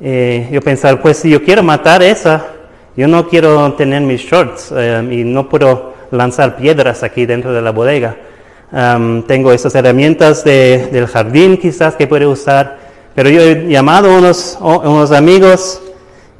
Eh, 0.00 0.48
yo 0.50 0.60
pensaba, 0.60 1.00
pues 1.00 1.18
si 1.18 1.30
yo 1.30 1.44
quiero 1.44 1.62
matar 1.62 2.02
esa, 2.02 2.46
yo 2.96 3.06
no 3.06 3.28
quiero 3.28 3.72
tener 3.74 4.02
mis 4.02 4.22
shorts 4.22 4.72
um, 4.72 5.12
y 5.12 5.22
no 5.22 5.48
puedo 5.48 5.94
lanzar 6.10 6.56
piedras 6.56 7.04
aquí 7.04 7.26
dentro 7.26 7.52
de 7.52 7.62
la 7.62 7.70
bodega. 7.70 8.16
Um, 8.72 9.22
tengo 9.22 9.52
esas 9.52 9.72
herramientas 9.76 10.42
de, 10.42 10.88
del 10.90 11.06
jardín 11.06 11.58
quizás 11.58 11.94
que 11.94 12.08
puede 12.08 12.26
usar, 12.26 12.79
pero 13.14 13.28
yo 13.28 13.42
he 13.42 13.68
llamado 13.68 14.10
a 14.10 14.18
unos, 14.18 14.58
unos 14.60 15.12
amigos 15.12 15.80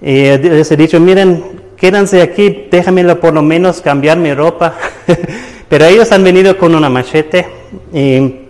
y 0.00 0.36
les 0.38 0.70
he 0.70 0.76
dicho, 0.76 0.98
miren, 1.00 1.60
quédense 1.76 2.22
aquí, 2.22 2.68
déjame 2.70 3.16
por 3.16 3.34
lo 3.34 3.42
menos 3.42 3.80
cambiar 3.80 4.18
mi 4.18 4.32
ropa. 4.32 4.74
pero 5.68 5.84
ellos 5.84 6.10
han 6.12 6.24
venido 6.24 6.56
con 6.58 6.74
una 6.74 6.88
machete 6.88 7.46
y, 7.92 8.46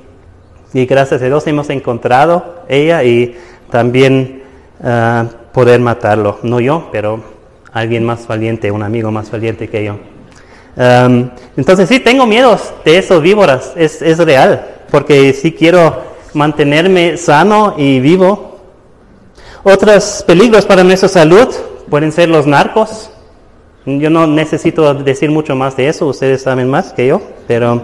y, 0.73 0.87
gracias 0.87 1.23
a 1.23 1.27
Dios 1.27 1.47
hemos 1.47 1.69
encontrado 1.71 2.65
ella 2.69 3.05
y 3.05 3.37
también 3.71 4.43
uh, 4.81 5.27
poder 5.53 5.81
matarlo. 5.81 6.39
No 6.43 6.61
yo, 6.61 6.89
pero 6.91 7.23
alguien 7.73 8.05
más 8.05 8.27
valiente, 8.27 8.71
un 8.71 8.83
amigo 8.83 9.11
más 9.11 9.31
valiente 9.31 9.69
que 9.69 9.85
yo. 9.85 9.99
Um, 10.77 11.31
entonces 11.57 11.89
sí, 11.89 12.01
tengo 12.01 12.27
miedos 12.27 12.73
de 12.85 12.99
esos 12.99 13.21
víboras, 13.23 13.73
es, 13.77 14.01
es 14.01 14.19
real, 14.19 14.65
porque 14.91 15.33
sí 15.33 15.53
quiero 15.53 16.10
mantenerme 16.35 17.17
sano 17.17 17.75
y 17.77 18.01
vivo. 18.01 18.59
Otros 19.63 20.25
peligros 20.27 20.65
para 20.67 20.85
nuestra 20.85 21.09
salud 21.09 21.49
pueden 21.89 22.13
ser 22.13 22.29
los 22.29 22.47
narcos. 22.47 23.11
Yo 23.87 24.11
no 24.11 24.27
necesito 24.27 24.95
decir 24.95 25.31
mucho 25.31 25.57
más 25.57 25.77
de 25.77 25.89
eso, 25.89 26.07
ustedes 26.07 26.43
saben 26.43 26.69
más 26.69 26.93
que 26.93 27.07
yo, 27.07 27.21
pero... 27.47 27.83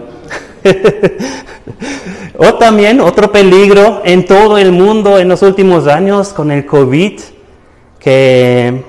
o 2.37 2.53
también 2.55 2.99
otro 2.99 3.31
peligro 3.31 4.01
en 4.03 4.25
todo 4.25 4.57
el 4.57 4.71
mundo 4.71 5.17
en 5.17 5.27
los 5.29 5.41
últimos 5.41 5.87
años 5.87 6.33
con 6.33 6.51
el 6.51 6.65
COVID, 6.65 7.19
que 7.99 8.83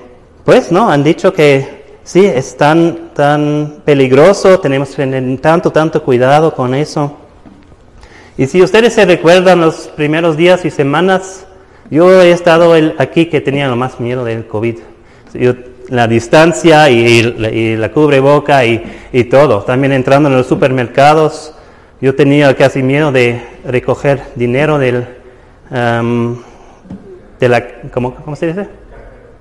pues 0.45 0.71
no, 0.71 0.89
han 0.89 1.03
dicho 1.03 1.33
que 1.33 1.79
Sí, 2.09 2.25
es 2.25 2.57
tan, 2.57 3.13
tan 3.13 3.83
peligroso, 3.85 4.59
tenemos 4.59 4.89
que 4.89 4.95
tener 4.95 5.39
tanto, 5.41 5.71
tanto 5.71 6.03
cuidado 6.03 6.55
con 6.55 6.73
eso. 6.73 7.18
Y 8.39 8.47
si 8.47 8.61
ustedes 8.63 8.93
se 8.93 9.03
recuerdan 9.03 9.59
los 9.59 9.89
primeros 9.89 10.37
días 10.37 10.63
y 10.63 10.71
semanas, 10.71 11.45
yo 11.91 12.21
he 12.21 12.31
estado 12.31 12.73
aquí 12.97 13.25
que 13.25 13.41
tenía 13.41 13.67
lo 13.67 13.75
más 13.75 13.99
miedo 13.99 14.23
del 14.23 14.47
COVID. 14.47 14.77
la 15.89 16.07
distancia 16.07 16.89
y, 16.89 17.75
la 17.75 17.91
cubreboca 17.91 18.63
y, 18.63 18.81
y, 19.11 19.25
todo. 19.25 19.63
También 19.63 19.91
entrando 19.91 20.29
en 20.29 20.37
los 20.37 20.47
supermercados, 20.47 21.53
yo 21.99 22.15
tenía 22.15 22.55
casi 22.55 22.81
miedo 22.81 23.11
de 23.11 23.41
recoger 23.65 24.21
dinero 24.35 24.79
del, 24.79 25.05
de 27.41 27.49
la, 27.49 27.67
¿cómo, 27.91 28.15
¿cómo 28.15 28.37
se 28.37 28.47
dice? 28.47 28.69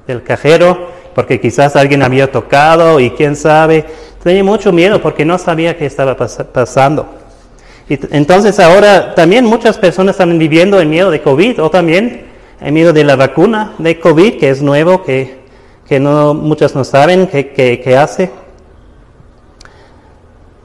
Del 0.09 0.25
cajero 0.25 0.88
porque 1.14 1.40
quizás 1.40 1.76
alguien 1.76 2.02
había 2.02 2.33
tocado 2.33 2.99
y 2.99 3.11
quién 3.11 3.37
sabe. 3.37 3.85
Tenía 4.25 4.43
mucho 4.43 4.73
miedo 4.73 5.00
porque 5.00 5.25
no 5.25 5.38
sabía 5.38 5.76
qué 5.76 5.87
estaba 5.87 6.17
pasando. 6.17 7.18
Entonces 7.88 8.61
ahora 8.61 9.14
también 9.14 9.45
muchas 9.45 9.78
personas 9.78 10.14
están 10.14 10.38
viviendo 10.38 10.80
el 10.80 10.88
miedo 10.88 11.11
de 11.11 11.23
COVID 11.23 11.62
o 11.62 11.71
también 11.71 12.26
el 12.61 12.73
miedo 12.73 12.92
de 12.92 13.04
la 13.04 13.16
vacuna 13.16 13.75
de 13.78 13.99
COVID, 13.99 14.38
que 14.38 14.50
es 14.50 14.62
nuevo, 14.62 15.02
que, 15.02 15.38
que 15.88 15.99
no, 15.99 16.35
muchos 16.35 16.75
no 16.75 16.85
saben 16.85 17.28
qué, 17.28 17.97
hace. 17.97 18.30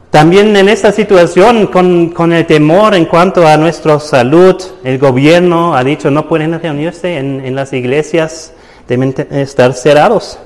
También 0.09 0.55
en 0.55 0.69
esta 0.69 0.91
situación, 0.91 1.67
con, 1.67 2.09
con, 2.09 2.33
el 2.33 2.45
temor 2.45 2.93
en 2.93 3.05
cuanto 3.05 3.47
a 3.47 3.57
nuestra 3.57 3.99
salud, 3.99 4.61
el 4.83 4.99
gobierno 4.99 5.75
ha 5.75 5.83
dicho 5.83 6.11
no 6.11 6.27
pueden 6.27 6.59
reunirse 6.59 7.17
en, 7.17 7.43
en 7.43 7.55
las 7.55 7.73
iglesias 7.73 8.53
deben 8.87 9.15
estar 9.31 9.73
cerrados, 9.73 10.39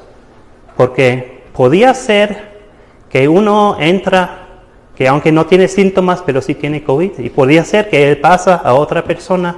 porque 0.75 1.43
podía 1.53 1.93
ser 1.93 2.57
que 3.09 3.27
uno 3.27 3.77
entra, 3.79 4.46
que 4.97 5.07
aunque 5.07 5.31
no 5.31 5.45
tiene 5.45 5.67
síntomas, 5.67 6.23
pero 6.25 6.41
sí 6.41 6.55
tiene 6.55 6.83
COVID, 6.83 7.19
y 7.19 7.29
podía 7.29 7.63
ser 7.63 7.89
que 7.89 8.09
él 8.09 8.17
pasa 8.17 8.55
a 8.55 8.73
otra 8.73 9.03
persona, 9.03 9.57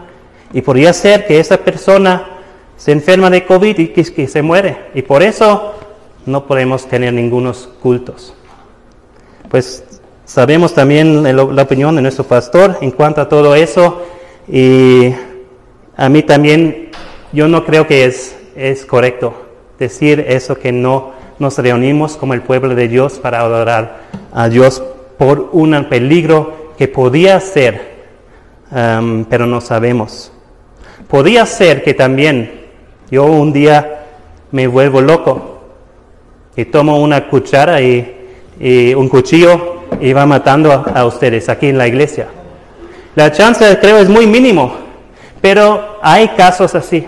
y 0.51 0.61
podría 0.61 0.91
ser 0.93 1.25
que 1.25 1.39
esa 1.39 1.57
persona 1.57 2.27
se 2.75 2.91
enferma 2.91 3.29
de 3.29 3.45
COVID 3.45 3.77
y 3.77 3.87
que, 3.87 4.27
se 4.27 4.41
muere, 4.41 4.77
y 4.93 5.01
por 5.01 5.23
eso 5.23 5.75
no 6.25 6.45
podemos 6.45 6.87
tener 6.87 7.13
ningunos 7.13 7.69
cultos. 7.81 8.33
Pues 9.49 9.83
sabemos 10.25 10.73
también 10.73 11.23
la 11.35 11.63
opinión 11.63 11.95
de 11.95 12.01
nuestro 12.01 12.25
pastor 12.25 12.77
en 12.81 12.91
cuanto 12.91 13.21
a 13.21 13.29
todo 13.29 13.55
eso, 13.55 14.01
y 14.47 15.13
a 15.95 16.09
mí 16.09 16.23
también, 16.23 16.91
yo 17.31 17.47
no 17.47 17.63
creo 17.65 17.87
que 17.87 18.05
es 18.05 18.35
es 18.59 18.85
correcto 18.85 19.33
decir 19.79 20.25
eso 20.27 20.59
que 20.59 20.73
no 20.73 21.13
nos 21.39 21.57
reunimos 21.57 22.17
como 22.17 22.33
el 22.33 22.41
pueblo 22.41 22.75
de 22.75 22.89
Dios 22.89 23.19
para 23.19 23.39
adorar 23.39 24.01
a 24.33 24.49
Dios 24.49 24.83
por 25.19 25.49
un 25.51 25.83
peligro 25.89 26.71
que 26.77 26.87
podía 26.87 27.41
ser, 27.41 28.05
um, 28.71 29.25
pero 29.25 29.45
no 29.45 29.59
sabemos. 29.59 30.31
Podía 31.09 31.45
ser 31.45 31.83
que 31.83 31.93
también 31.93 32.67
yo 33.11 33.25
un 33.25 33.51
día 33.51 34.05
me 34.51 34.65
vuelvo 34.65 35.01
loco 35.01 35.59
y 36.55 36.63
tomo 36.65 37.01
una 37.01 37.27
cuchara 37.27 37.81
y, 37.81 38.15
un 38.95 39.07
cuchillo 39.09 39.83
y 40.01 40.11
va 40.13 40.25
matando 40.25 40.71
a, 40.71 40.83
a 40.99 41.05
ustedes 41.05 41.49
aquí 41.49 41.67
en 41.67 41.77
la 41.77 41.87
iglesia. 41.87 42.27
La 43.15 43.31
chance 43.31 43.77
creo 43.79 43.97
es 43.97 44.07
muy 44.07 44.25
mínimo, 44.25 44.73
pero 45.41 45.97
hay 46.01 46.29
casos 46.29 46.75
así. 46.75 47.05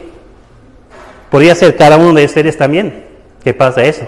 Podría 1.29 1.55
ser 1.55 1.77
cada 1.77 1.95
uno 1.95 2.15
de 2.15 2.25
ustedes 2.25 2.57
también 2.57 3.05
que 3.41 3.53
pasa 3.53 3.83
eso. 3.83 4.05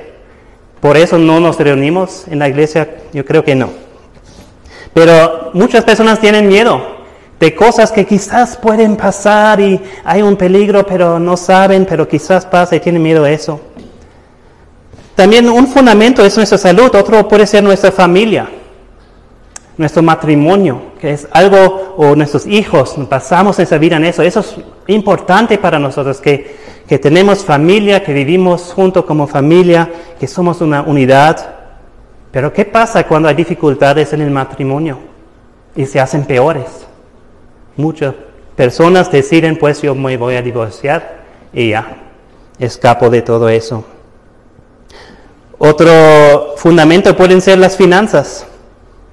Por 0.82 0.98
eso 0.98 1.18
no 1.18 1.39
nos 1.39 1.58
reunimos 1.58 2.28
en 2.28 2.39
la 2.39 2.50
iglesia, 2.50 2.98
yo 3.13 3.24
creo 3.24 3.46
que 3.46 3.56
no. 3.56 3.83
Pero 4.93 5.51
muchas 5.53 5.84
personas 5.84 6.19
tienen 6.19 6.47
miedo 6.47 6.82
de 7.39 7.56
cosas 7.56 7.91
que 7.91 8.06
quizás 8.06 8.56
pueden 8.58 8.95
pasar 8.95 9.60
y 9.60 9.79
hay 10.03 10.21
un 10.21 10.36
peligro, 10.36 10.86
pero 10.86 11.19
no 11.19 11.36
saben, 11.36 11.86
pero 11.86 12.08
quizás 12.08 12.45
pasa 12.45 12.75
y 12.75 12.79
tienen 12.79 13.01
miedo 13.01 13.23
a 13.23 13.32
eso. 13.32 13.60
También 15.15 15.49
un 15.49 15.67
fundamento 15.67 16.23
es 16.25 16.36
nuestra 16.38 16.58
salud, 16.58 16.93
otro 16.95 17.27
puede 17.27 17.45
ser 17.45 17.63
nuestra 17.63 17.91
familia, 17.91 18.49
nuestro 19.77 20.01
matrimonio, 20.01 20.93
que 20.99 21.12
es 21.12 21.27
algo, 21.32 21.95
o 21.97 22.15
nuestros 22.15 22.47
hijos, 22.47 22.95
pasamos 23.10 23.60
esa 23.60 23.77
vida 23.77 23.97
en 23.97 24.06
eso. 24.06 24.23
Eso 24.23 24.39
es 24.39 24.56
importante 24.88 25.58
para 25.58 25.77
nosotros, 25.77 26.19
que 26.21 26.63
que 26.88 26.99
tenemos 26.99 27.43
familia, 27.43 28.03
que 28.03 28.13
vivimos 28.13 28.73
juntos 28.73 29.06
como 29.06 29.27
familia, 29.27 29.89
que 30.19 30.27
somos 30.27 30.62
una 30.62 30.82
unidad. 30.82 31.62
Pero 32.34 32.52
¿qué 32.52 32.65
pasa 32.65 33.08
cuando 33.08 33.30
hay 33.30 33.36
dificultades 33.36 34.12
en 34.12 34.22
el 34.22 34.32
matrimonio 34.32 34.98
y 35.76 35.86
se 35.86 36.00
hacen 36.00 36.26
peores? 36.26 36.65
Muchas 37.78 38.15
personas 38.56 39.12
deciden, 39.12 39.56
pues 39.56 39.84
yo 39.84 39.93
me 39.93 40.17
voy 40.17 40.36
a 40.36 40.41
divorciar 40.41 41.22
y 41.54 41.69
ya, 41.69 41.98
escapo 42.58 43.12
de 43.12 43.22
todo 43.22 43.50
eso. 43.50 43.86
Otro 45.60 46.56
fundamento 46.58 47.15
pueden 47.15 47.39
ser 47.39 47.60
las 47.60 47.78
finanzas, 47.78 48.48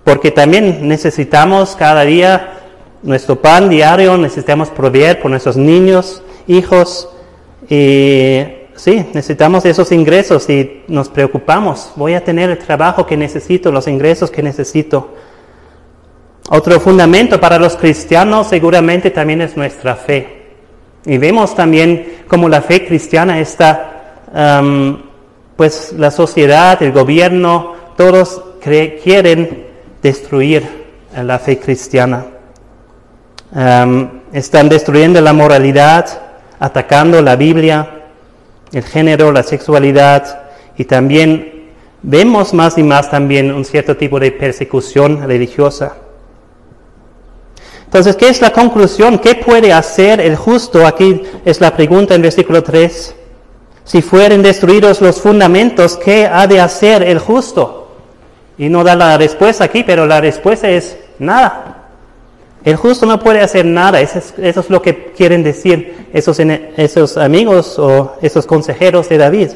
porque 0.03 0.31
también 0.31 0.89
necesitamos 0.89 1.77
cada 1.77 2.07
día 2.07 2.55
nuestro 3.03 3.43
pan 3.43 3.69
diario, 3.69 4.17
necesitamos 4.17 4.71
proveer 4.71 5.21
por 5.21 5.31
nuestros 5.31 5.59
niños, 5.59 6.23
hijos, 6.47 7.11
y 7.69 8.60
sí, 8.81 9.07
necesitamos 9.13 9.65
esos 9.65 9.93
ingresos 9.93 10.49
y 10.49 10.83
nos 10.89 11.09
preocupamos. 11.09 11.93
Voy 11.97 12.15
a 12.15 12.25
tener 12.25 12.51
el 12.51 12.59
trabajo 12.59 13.07
que 13.07 13.17
necesito, 13.17 13.71
los 13.71 13.87
ingresos 13.87 14.31
que 14.31 14.43
necesito. 14.43 15.11
Otro 16.49 16.81
fundamento 16.81 17.39
para 17.39 17.59
los 17.59 17.77
cristianos 17.77 18.49
seguramente 18.49 19.11
también 19.11 19.43
es 19.43 19.57
nuestra 19.57 19.95
fe. 19.95 20.41
Y 21.05 21.19
vemos 21.19 21.55
también 21.55 22.25
cómo 22.27 22.49
la 22.49 22.63
fe 22.63 22.87
cristiana 22.87 23.39
está, 23.39 24.25
pues 25.57 25.93
la 25.97 26.11
sociedad, 26.11 26.83
el 26.83 26.93
gobierno, 26.93 27.75
todos 27.97 28.43
quieren 28.61 29.67
destruir 30.03 30.69
la 31.15 31.39
fe 31.39 31.59
cristiana. 31.59 32.25
están 34.33 34.69
destruyendo 34.69 35.21
la 35.21 35.33
moralidad, 35.33 36.07
atacando 36.59 37.23
la 37.23 37.37
Biblia, 37.37 38.00
el 38.73 38.83
género, 38.85 39.33
la 39.33 39.43
sexualidad 39.43 40.43
y 40.77 40.85
también 40.85 41.71
vemos 42.03 42.55
más 42.55 42.79
y 42.79 42.83
más 42.83 43.11
también 43.11 43.53
un 43.53 43.65
cierto 43.65 43.97
tipo 43.97 44.19
de 44.21 44.33
persecución 44.33 45.27
religiosa. 45.27 45.97
Entonces, 47.85 48.15
¿qué 48.15 48.29
es 48.29 48.41
la 48.41 48.53
conclusión? 48.53 49.19
¿Qué 49.19 49.35
puede 49.35 49.73
hacer 49.73 50.21
el 50.21 50.37
justo? 50.37 50.87
Aquí 50.87 51.23
es 51.45 51.61
la 51.61 51.75
pregunta 51.75 52.15
en 52.15 52.23
versículo 52.23 52.63
3. 52.63 53.17
Si 53.83 54.01
fueren 54.01 54.43
destruidos 54.43 55.01
los 55.01 55.21
fundamentos, 55.21 55.97
¿qué 55.97 56.27
ha 56.27 56.47
de 56.47 56.61
hacer 56.61 57.03
el 57.03 57.19
justo? 57.19 57.97
Y 58.57 58.69
no 58.69 58.85
da 58.85 58.95
la 58.95 59.19
respuesta 59.19 59.65
aquí, 59.65 59.83
pero 59.83 60.07
la 60.07 60.21
respuesta 60.21 60.71
es 60.71 60.97
nada. 61.19 61.80
El 62.65 62.77
justo 62.77 63.07
no 63.07 63.19
puede 63.19 63.41
hacer 63.41 63.65
nada. 63.65 64.01
Eso 64.01 64.21
es, 64.39 64.71
lo 64.71 64.83
que 64.83 65.13
quieren 65.13 65.43
decir 65.43 66.09
esos, 66.13 67.17
amigos 67.17 67.79
o 67.79 68.17
esos 68.21 68.47
consejeros 68.47 69.09
de 69.09 69.19
David. 69.19 69.51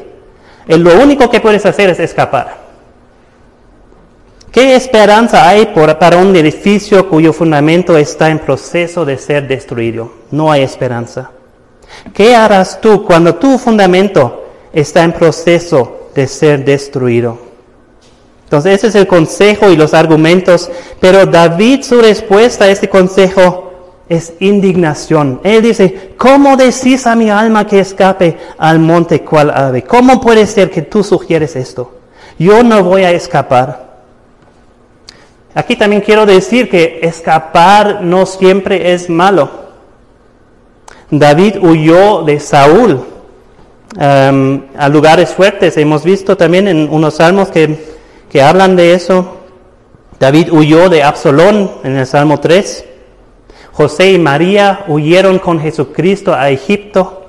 lo 0.67 0.99
único 1.01 1.29
que 1.29 1.39
puedes 1.39 1.65
hacer 1.65 1.89
es 1.89 1.99
escapar. 1.99 2.65
¿Qué 4.51 4.75
esperanza 4.75 5.47
hay 5.47 5.65
para 5.65 6.17
un 6.17 6.33
edificio 6.35 7.09
cuyo 7.09 7.33
fundamento 7.33 7.97
está 7.97 8.29
en 8.29 8.39
proceso 8.39 9.03
de 9.03 9.17
ser 9.17 9.47
destruido? 9.47 10.11
No 10.31 10.51
hay 10.51 10.63
esperanza. 10.63 11.31
¿Qué 12.13 12.35
harás 12.35 12.79
tú 12.79 13.03
cuando 13.03 13.35
tu 13.35 13.57
fundamento 13.57 14.45
está 14.71 15.03
en 15.03 15.11
proceso 15.11 16.09
de 16.15 16.27
ser 16.27 16.63
destruido? 16.63 17.44
Entonces 18.45 18.75
ese 18.75 18.87
es 18.87 18.95
el 18.95 19.07
consejo 19.07 19.69
y 19.69 19.75
los 19.75 19.93
argumentos, 19.93 20.69
pero 20.99 21.25
David 21.25 21.81
su 21.83 21.99
respuesta 21.99 22.65
a 22.65 22.69
este 22.69 22.87
consejo 22.87 23.65
es 24.07 24.33
indignación. 24.39 25.41
Él 25.43 25.63
dice, 25.63 26.11
¿cómo 26.15 26.55
decís 26.55 27.07
a 27.07 27.15
mi 27.15 27.29
alma 27.29 27.65
que 27.65 27.79
escape 27.79 28.37
al 28.57 28.79
monte 28.79 29.21
cual 29.21 29.49
ave? 29.49 29.83
¿Cómo 29.83 30.21
puede 30.21 30.45
ser 30.45 30.69
que 30.69 30.83
tú 30.83 31.03
sugieres 31.03 31.55
esto? 31.55 31.91
Yo 32.37 32.63
no 32.63 32.83
voy 32.83 33.03
a 33.03 33.11
escapar. 33.11 33.85
Aquí 35.55 35.75
también 35.75 36.01
quiero 36.01 36.25
decir 36.25 36.69
que 36.69 36.99
escapar 37.01 38.01
no 38.03 38.25
siempre 38.25 38.93
es 38.93 39.09
malo. 39.09 39.49
David 41.09 41.55
huyó 41.61 42.23
de 42.23 42.39
Saúl 42.39 43.05
um, 43.95 44.61
a 44.77 44.89
lugares 44.89 45.29
fuertes. 45.29 45.77
Hemos 45.77 46.03
visto 46.03 46.35
también 46.35 46.67
en 46.67 46.89
unos 46.91 47.15
salmos 47.15 47.49
que, 47.49 47.94
que 48.35 48.41
hablan 48.41 48.75
de 48.75 48.93
eso. 48.93 49.37
David 50.19 50.51
huyó 50.51 50.89
de 50.89 51.03
Absalón 51.03 51.71
en 51.85 51.95
el 51.95 52.05
Salmo 52.05 52.41
3. 52.41 52.83
José 53.71 54.11
y 54.11 54.19
María 54.19 54.83
huyeron 54.89 55.39
con 55.39 55.57
Jesucristo 55.57 56.33
a 56.33 56.49
Egipto. 56.49 57.27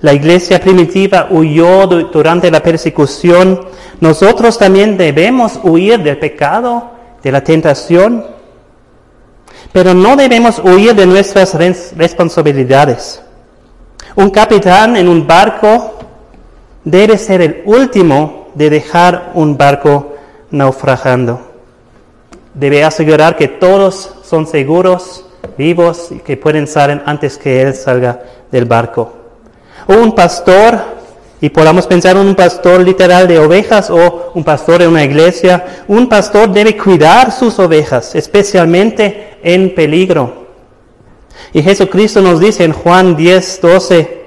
La 0.00 0.14
iglesia 0.14 0.62
primitiva 0.62 1.26
huyó 1.28 1.86
durante 1.86 2.50
la 2.50 2.62
persecución. 2.62 3.60
Nosotros 4.00 4.56
también 4.56 4.96
debemos 4.96 5.60
huir 5.62 6.02
del 6.02 6.16
pecado 6.16 6.90
de 7.22 7.30
la 7.30 7.44
tentación, 7.44 8.24
pero 9.74 9.92
no 9.92 10.16
debemos 10.16 10.58
huir 10.58 10.94
de 10.94 11.04
nuestras 11.04 11.52
responsabilidades. 11.98 13.20
Un 14.16 14.30
capitán 14.30 14.96
en 14.96 15.06
un 15.06 15.26
barco 15.26 15.98
debe 16.82 17.18
ser 17.18 17.42
el 17.42 17.62
último 17.66 18.37
de 18.54 18.70
dejar 18.70 19.32
un 19.34 19.56
barco 19.56 20.14
naufragando. 20.50 21.40
Debe 22.54 22.84
asegurar 22.84 23.36
que 23.36 23.48
todos 23.48 24.14
son 24.24 24.46
seguros, 24.46 25.24
vivos 25.56 26.10
y 26.10 26.18
que 26.18 26.36
pueden 26.36 26.66
salir 26.66 27.02
antes 27.06 27.38
que 27.38 27.62
él 27.62 27.74
salga 27.74 28.20
del 28.50 28.64
barco. 28.64 29.12
Un 29.86 30.14
pastor 30.14 30.98
y 31.40 31.50
podamos 31.50 31.86
pensar 31.86 32.16
en 32.16 32.26
un 32.26 32.34
pastor 32.34 32.80
literal 32.80 33.28
de 33.28 33.38
ovejas 33.38 33.90
o 33.90 34.32
un 34.34 34.42
pastor 34.42 34.80
de 34.80 34.88
una 34.88 35.04
iglesia. 35.04 35.84
Un 35.86 36.08
pastor 36.08 36.50
debe 36.50 36.76
cuidar 36.76 37.30
sus 37.30 37.58
ovejas, 37.58 38.14
especialmente 38.14 39.38
en 39.42 39.74
peligro. 39.74 40.48
Y 41.52 41.62
Jesucristo 41.62 42.20
nos 42.20 42.40
dice 42.40 42.64
en 42.64 42.72
Juan 42.72 43.16
10, 43.16 43.60
12, 43.60 44.18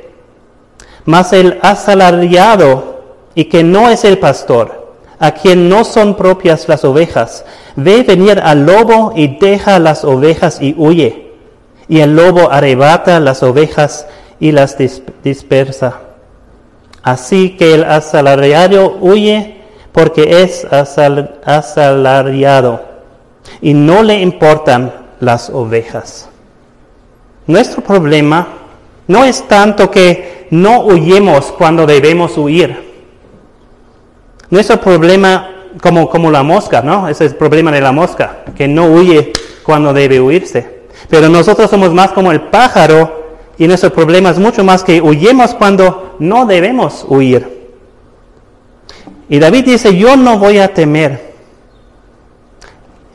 mas 1.06 1.34
el 1.34 1.60
asalariado 1.62 2.91
y 3.36 3.46
que 3.46 3.64
no 3.64 3.90
es 3.90 4.04
el 4.04 4.18
pastor, 4.18 4.96
a 5.20 5.32
quien 5.32 5.70
no 5.70 5.84
son 5.84 6.16
propias 6.16 6.68
las 6.68 6.84
ovejas, 6.84 7.46
ve 7.76 8.04
venir 8.04 8.40
al 8.44 8.66
lobo 8.66 9.14
y 9.16 9.38
deja 9.38 9.80
las 9.80 10.04
ovejas 10.04 10.62
y 10.62 10.74
huye. 10.78 11.32
Y 11.88 12.00
el 12.00 12.16
lobo 12.16 12.52
arrebata 12.52 13.20
las 13.20 13.44
ovejas 13.44 14.08
y 14.40 14.52
las 14.52 14.78
dispersa. 15.24 16.00
Así 17.04 17.56
que 17.58 17.74
el 17.74 17.84
asalariado 17.84 18.98
huye 19.00 19.62
porque 19.92 20.44
es 20.44 20.66
asalariado 21.46 22.82
y 23.62 23.74
no 23.74 24.04
le 24.04 24.22
importan 24.22 24.94
las 25.20 25.50
ovejas. 25.50 26.30
Nuestro 27.48 27.84
problema 27.84 28.48
no 29.08 29.26
es 29.26 29.48
tanto 29.48 29.92
que 29.92 30.48
no 30.52 30.82
huyemos 30.82 31.52
cuando 31.52 31.86
debemos 31.86 32.38
huir. 32.38 32.91
Nuestro 34.52 34.80
problema, 34.80 35.50
como, 35.82 36.10
como 36.10 36.30
la 36.30 36.44
mosca, 36.44 36.82
¿no? 36.82 37.08
Ese 37.08 37.26
es 37.26 37.32
el 37.32 37.38
problema 37.38 37.72
de 37.72 37.82
la 37.82 37.92
mosca, 37.92 38.44
que 38.56 38.68
no 38.68 38.86
huye 38.88 39.32
cuando 39.64 39.94
debe 39.94 40.20
huirse. 40.20 40.82
Pero 41.10 41.30
nosotros 41.30 41.70
somos 41.70 41.94
más 41.94 42.12
como 42.12 42.32
el 42.32 42.42
pájaro 42.42 43.40
y 43.58 43.68
nuestro 43.68 43.94
problema 43.94 44.30
es 44.30 44.40
mucho 44.40 44.64
más 44.64 44.84
que 44.84 45.02
huyemos 45.02 45.54
cuando 45.56 46.16
no 46.20 46.46
debemos 46.46 47.06
huir. 47.08 47.62
Y 49.30 49.40
David 49.40 49.66
dice, 49.66 49.96
yo 49.96 50.18
no 50.18 50.38
voy 50.38 50.60
a 50.60 50.74
temer. 50.74 51.32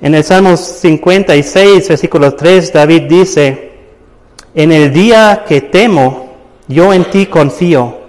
En 0.00 0.14
el 0.14 0.24
Salmo 0.24 0.56
56, 0.56 1.88
versículo 1.88 2.34
3, 2.34 2.72
David 2.72 3.02
dice, 3.02 3.72
en 4.54 4.72
el 4.72 4.90
día 4.90 5.44
que 5.46 5.60
temo, 5.60 6.34
yo 6.66 6.94
en 6.94 7.04
ti 7.10 7.26
confío. 7.26 8.05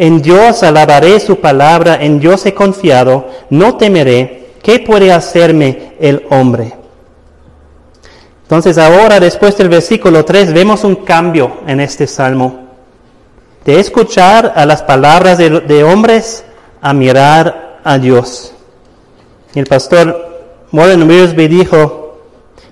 En 0.00 0.22
Dios 0.22 0.62
alabaré 0.62 1.20
su 1.20 1.40
palabra, 1.40 1.98
en 2.00 2.20
Dios 2.20 2.46
he 2.46 2.54
confiado, 2.54 3.28
no 3.50 3.76
temeré. 3.76 4.54
¿Qué 4.62 4.78
puede 4.78 5.12
hacerme 5.12 5.92
el 6.00 6.24
hombre? 6.30 6.72
Entonces 8.44 8.78
ahora, 8.78 9.20
después 9.20 9.58
del 9.58 9.68
versículo 9.68 10.24
3, 10.24 10.54
vemos 10.54 10.84
un 10.84 10.96
cambio 10.96 11.58
en 11.66 11.80
este 11.80 12.06
salmo. 12.06 12.60
De 13.66 13.78
escuchar 13.78 14.54
a 14.56 14.64
las 14.64 14.82
palabras 14.82 15.36
de, 15.36 15.84
hombres 15.84 16.44
a 16.80 16.94
mirar 16.94 17.80
a 17.84 17.98
Dios. 17.98 18.54
El 19.54 19.66
pastor 19.66 20.46
Warren 20.72 21.02
Wiersbe 21.02 21.46
dijo, 21.46 22.22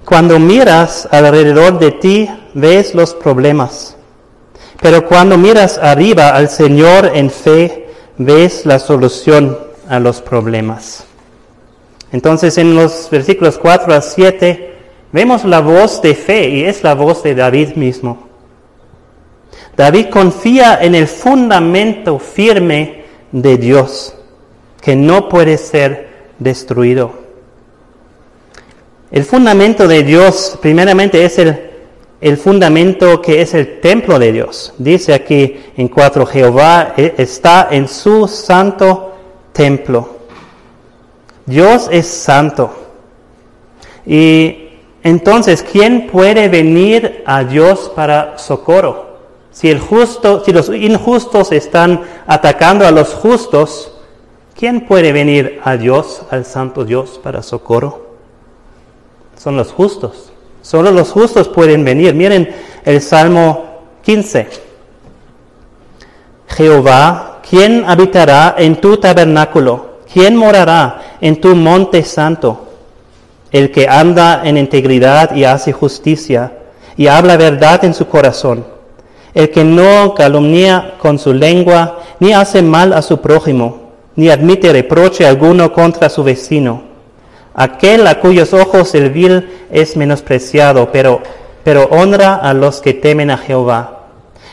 cuando 0.07 0.39
miras 0.39 1.07
alrededor 1.11 1.79
de 1.79 1.91
ti, 1.91 2.31
ves 2.55 2.95
los 2.95 3.13
problemas. 3.13 3.98
Pero 4.81 5.07
cuando 5.07 5.37
miras 5.37 5.79
arriba 5.79 6.31
al 6.31 6.49
Señor 6.49 7.11
en 7.15 7.31
fe, 7.31 7.89
ves 8.17 8.65
la 8.65 8.79
solución 8.79 9.59
a 9.89 9.99
los 9.99 10.21
problemas. 10.21 11.05
Entonces 12.13 12.59
en 12.59 12.75
los 12.75 13.09
versículos 13.11 13.59
4 13.59 13.93
a 13.95 14.01
7 14.01 14.69
Vemos 15.11 15.45
la 15.45 15.61
voz 15.61 16.03
de 16.03 16.15
fe 16.15 16.49
y 16.49 16.65
es 16.65 16.83
la 16.83 16.95
voz 16.95 17.23
de 17.23 17.35
David 17.35 17.75
mismo. 17.77 18.29
David 19.77 20.07
confía 20.11 20.79
en 20.83 20.95
el 20.95 21.07
fundamento 21.07 22.19
firme 22.19 23.05
de 23.33 23.57
Dios, 23.57 24.15
que 24.83 24.97
no 24.97 25.29
puede 25.29 25.57
ser 25.57 26.09
destruido. 26.39 27.13
El 29.11 29.25
fundamento 29.25 29.89
de 29.89 30.03
Dios, 30.03 30.59
primeramente, 30.61 31.25
es 31.25 31.39
el, 31.39 31.68
el 32.21 32.37
fundamento 32.37 33.23
que 33.23 33.41
es 33.41 33.55
el 33.55 33.81
templo 33.81 34.19
de 34.19 34.33
Dios. 34.33 34.75
Dice 34.79 35.15
aquí 35.15 35.57
en 35.77 35.89
4, 35.89 36.27
Jehová 36.27 36.95
e, 36.97 37.15
está 37.19 37.69
en 37.71 37.87
su 37.87 38.27
santo 38.27 39.15
templo. 39.53 40.17
Dios 41.47 41.89
es 41.91 42.07
santo. 42.07 42.71
Y 44.05 44.69
entonces, 45.03 45.63
¿quién 45.63 46.09
puede 46.09 46.49
venir 46.49 47.23
a 47.25 47.45
Dios 47.45 47.91
para 47.95 48.37
socorro? 48.39 49.07
Si, 49.51 49.71
el 49.71 49.81
justo, 49.81 50.45
si 50.45 50.53
los 50.53 50.69
injustos 50.69 51.53
están 51.53 52.03
atacando 52.27 52.87
a 52.87 52.91
los 52.91 53.15
justos, 53.15 53.93
¿quién 54.55 54.87
puede 54.87 55.13
venir 55.13 55.61
a 55.65 55.77
Dios, 55.77 56.23
al 56.31 56.45
Santo 56.45 56.85
Dios, 56.85 57.19
para 57.23 57.43
socorro? 57.43 58.09
Son 59.37 59.57
los 59.57 59.73
justos. 59.73 60.28
Solo 60.69 60.91
los 60.91 61.11
justos 61.11 61.49
pueden 61.49 61.85
venir. 61.85 62.15
Miren 62.15 62.55
el 62.85 63.01
Salmo 63.01 63.65
15. 64.03 64.49
Jehová, 66.49 67.41
¿quién 67.49 67.85
habitará 67.87 68.55
en 68.59 68.77
tu 68.77 68.97
tabernáculo? 68.97 70.01
¿Quién 70.13 70.37
morará 70.37 71.17
en 71.21 71.41
tu 71.41 71.55
monte 71.55 72.03
santo? 72.03 72.69
el 73.51 73.71
que 73.71 73.89
anda 73.89 74.43
en 74.45 74.59
integridad 74.59 75.35
y 75.35 75.45
hace 75.45 75.73
justicia 75.73 76.53
y 76.97 77.07
habla 77.07 77.37
verdad 77.37 77.85
en 77.85 77.95
su 77.95 78.07
corazón, 78.07 78.67
el 79.35 79.51
que 79.51 79.65
no 79.65 80.15
calumnia 80.15 80.95
con 80.99 81.19
su 81.19 81.33
lengua, 81.33 82.01
ni 82.21 82.33
hace 82.33 82.61
mal 82.61 82.93
a 82.93 83.03
su 83.03 83.21
prójimo, 83.21 83.93
ni 84.17 84.29
admite 84.29 84.73
reproche 84.73 85.25
alguno 85.27 85.73
contra 85.73 86.09
su 86.09 86.25
vecino. 86.25 86.88
Aquel 87.59 88.07
a 88.07 88.21
cuyos 88.21 88.55
ojos 88.55 88.95
el 88.95 89.11
vil 89.11 89.67
es 89.71 89.97
menospreciado, 89.97 90.91
pero, 90.93 91.21
pero 91.65 91.89
honra 91.91 92.37
a 92.37 92.55
los 92.55 92.81
que 92.81 92.95
temen 92.95 93.31
a 93.31 93.37
Jehová. 93.37 94.07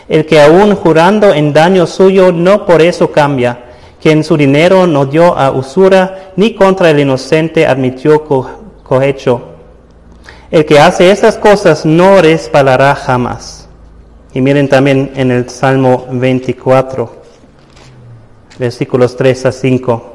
El 0.10 0.26
que 0.26 0.42
aún 0.42 0.76
jurando 0.76 1.32
en 1.34 1.54
daño 1.54 1.86
suyo 1.86 2.32
no 2.32 2.66
por 2.66 2.82
eso 2.82 3.12
cambia, 3.12 3.60
quien 4.02 4.24
su 4.24 4.36
dinero 4.36 4.88
no 4.88 5.06
dio 5.06 5.38
a 5.38 5.52
usura, 5.52 6.32
ni 6.36 6.56
contra 6.56 6.90
el 6.90 7.00
inocente 7.00 7.68
admitió 7.68 8.24
cohecho. 8.84 9.42
El 10.50 10.66
que 10.66 10.80
hace 10.80 11.12
estas 11.12 11.38
cosas 11.38 11.86
no 11.86 12.22
resbalará 12.22 12.96
jamás. 12.96 13.68
Y 14.34 14.42
miren 14.42 14.68
también 14.68 15.12
en 15.16 15.32
el 15.32 15.50
Salmo 15.50 16.08
24, 16.12 17.16
versículos 18.58 19.16
3 19.16 19.46
a 19.46 19.52
5. 19.52 20.15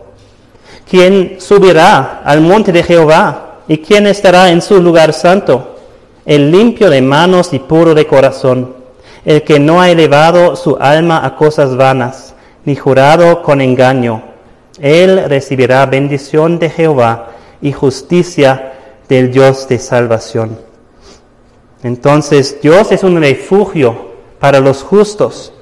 ¿Quién 0.90 1.37
subirá 1.38 2.22
al 2.24 2.40
monte 2.40 2.72
de 2.72 2.83
Jehová? 2.83 3.61
¿Y 3.68 3.79
quién 3.79 4.07
estará 4.07 4.50
en 4.50 4.61
su 4.61 4.83
lugar 4.83 5.12
santo? 5.12 5.76
El 6.26 6.50
limpio 6.50 6.90
de 6.90 7.00
manos 7.00 7.53
y 7.53 7.61
puro 7.61 7.94
de 7.94 8.07
corazón 8.07 8.81
el 9.24 9.42
que 9.42 9.59
no 9.59 9.81
ha 9.81 9.90
elevado 9.90 10.57
su 10.57 10.76
alma 10.81 11.24
a 11.24 11.37
cosas 11.37 11.76
vanas, 11.76 12.35
ni 12.64 12.76
jurado 12.76 13.42
con 13.42 13.61
engaño. 13.61 14.22
Él 14.81 15.24
recibirá 15.29 15.85
bendición 15.87 16.59
de 16.59 16.70
Jehová 16.70 17.31
y 17.61 17.72
justicia 17.72 18.72
del 19.09 19.31
Dios 19.31 19.68
de 19.68 19.79
salvación. 19.79 20.59
Entonces 21.83 22.61
Dios 22.62 22.92
es 22.92 23.03
un 23.03 23.20
refugio 23.20 24.11
para 24.38 24.61
los 24.61 24.83
justos. 24.83 25.53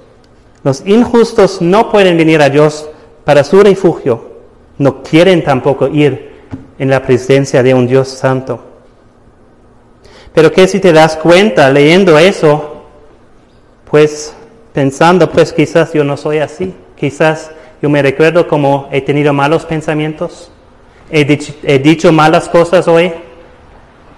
Los 0.63 0.85
injustos 0.87 1.61
no 1.61 1.91
pueden 1.91 2.17
venir 2.17 2.43
a 2.43 2.51
Dios 2.51 2.89
para 3.25 3.45
su 3.45 3.61
refugio. 3.61 4.28
No 4.79 5.03
quieren 5.03 5.45
tampoco 5.45 5.89
ir 5.89 6.31
en 6.79 6.91
la 6.91 7.03
presencia 7.03 7.63
de 7.63 7.75
un 7.75 7.87
Dios 7.87 8.09
santo. 8.09 8.65
Pero 10.33 10.53
que 10.53 10.69
si 10.69 10.79
te 10.79 10.93
das 10.93 11.17
cuenta 11.17 11.71
leyendo 11.71 12.19
eso, 12.19 12.85
pues 13.91 14.35
pensando, 14.73 15.31
pues 15.31 15.53
quizás 15.53 15.93
yo 15.93 16.05
no 16.05 16.17
soy 16.17 16.39
así, 16.39 16.75
quizás 16.97 17.51
yo 17.83 17.89
me 17.89 18.03
recuerdo 18.03 18.47
como 18.47 18.89
he 18.93 19.01
tenido 19.01 19.33
malos 19.33 19.65
pensamientos, 19.65 20.53
he 21.11 21.25
dicho, 21.25 22.13
malas 22.13 22.49
cosas 22.49 22.87
hoy, 22.87 23.13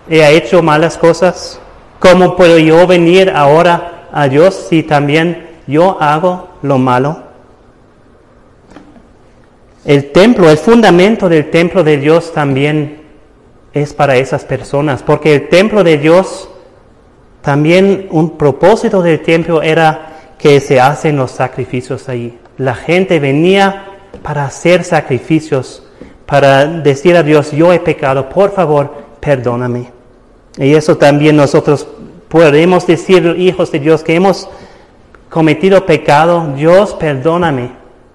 he 0.09 0.37
hecho 0.37 0.63
malas 0.63 0.99
cosas, 0.99 1.61
¿cómo 1.99 2.37
puedo 2.37 2.59
yo 2.59 2.87
venir 2.87 3.31
ahora 3.35 4.09
a 4.13 4.29
Dios 4.29 4.67
si 4.69 4.83
también 4.83 5.49
yo 5.67 5.97
hago 6.01 6.49
lo 6.63 6.79
malo? 6.79 7.30
El 9.91 10.13
templo, 10.13 10.49
el 10.49 10.57
fundamento 10.57 11.29
del 11.29 11.51
templo 11.51 11.83
de 11.83 11.97
Dios 11.97 12.33
también 12.33 12.99
es 13.73 13.93
para 13.93 14.15
esas 14.19 14.45
personas, 14.45 15.03
porque 15.03 15.35
el 15.35 15.49
templo 15.49 15.83
de 15.83 15.99
Dios 15.99 16.49
también 17.43 18.07
un 18.13 18.39
propósito 18.39 19.03
del 19.03 19.21
templo 19.21 19.63
era 19.63 20.37
que 20.39 20.61
se 20.61 20.79
hacen 20.79 21.17
los 21.17 21.33
sacrificios 21.33 22.09
ahí. 22.09 22.39
La 22.57 22.77
gente 22.77 23.19
venía 23.19 23.87
para 24.23 24.45
hacer 24.45 24.85
sacrificios, 24.85 25.83
para 26.25 26.67
decir 26.67 27.17
a 27.17 27.25
Dios, 27.25 27.51
yo 27.51 27.73
he 27.73 27.81
pecado, 27.81 28.29
por 28.29 28.53
favor, 28.53 28.95
perdóname. 29.19 29.91
Y 30.57 30.73
eso 30.73 30.99
también 30.99 31.35
nosotros 31.35 31.89
podemos 32.29 32.87
decir, 32.87 33.35
hijos 33.37 33.73
de 33.73 33.81
Dios, 33.81 34.05
que 34.05 34.15
hemos 34.15 34.49
cometido 35.29 35.85
pecado, 35.85 36.53
Dios 36.55 36.95
perdóname. 36.95 37.73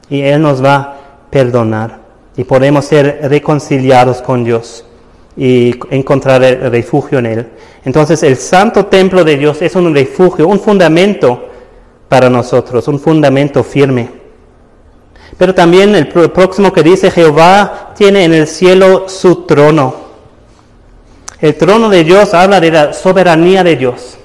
Y 0.10 0.22
Él 0.22 0.42
nos 0.42 0.64
va 0.64 0.95
perdonar. 1.36 2.00
Y 2.38 2.46
podemos 2.46 2.86
ser 2.86 3.20
reconciliados 3.24 4.22
con 4.22 4.46
Dios 4.46 4.86
y 5.36 5.76
encontrar 5.90 6.42
el 6.46 6.72
refugio 6.72 7.20
en 7.20 7.26
Él. 7.26 7.48
Entonces 7.84 8.24
el 8.24 8.38
santo 8.38 8.86
templo 8.86 9.26
de 9.26 9.36
Dios 9.36 9.62
es 9.62 9.76
un 9.76 9.94
refugio, 9.94 10.48
un 10.48 10.62
fundamento 10.62 11.50
para 12.08 12.30
nosotros, 12.30 12.88
un 12.88 13.02
fundamento 13.02 13.66
firme. 13.66 14.08
Pero 15.38 15.54
también 15.54 15.94
el 15.94 16.08
próximo 16.08 16.72
que 16.72 16.84
dice, 16.84 17.12
Jehová 17.12 17.92
tiene 17.98 18.24
en 18.24 18.34
el 18.34 18.48
cielo 18.48 19.10
su 19.10 19.44
trono. 19.44 19.94
El 21.42 21.56
trono 21.56 21.90
de 21.90 22.06
Dios 22.06 22.34
habla 22.34 22.62
de 22.62 22.72
la 22.72 22.94
soberanía 22.94 23.62
de 23.62 23.76
Dios, 23.76 24.18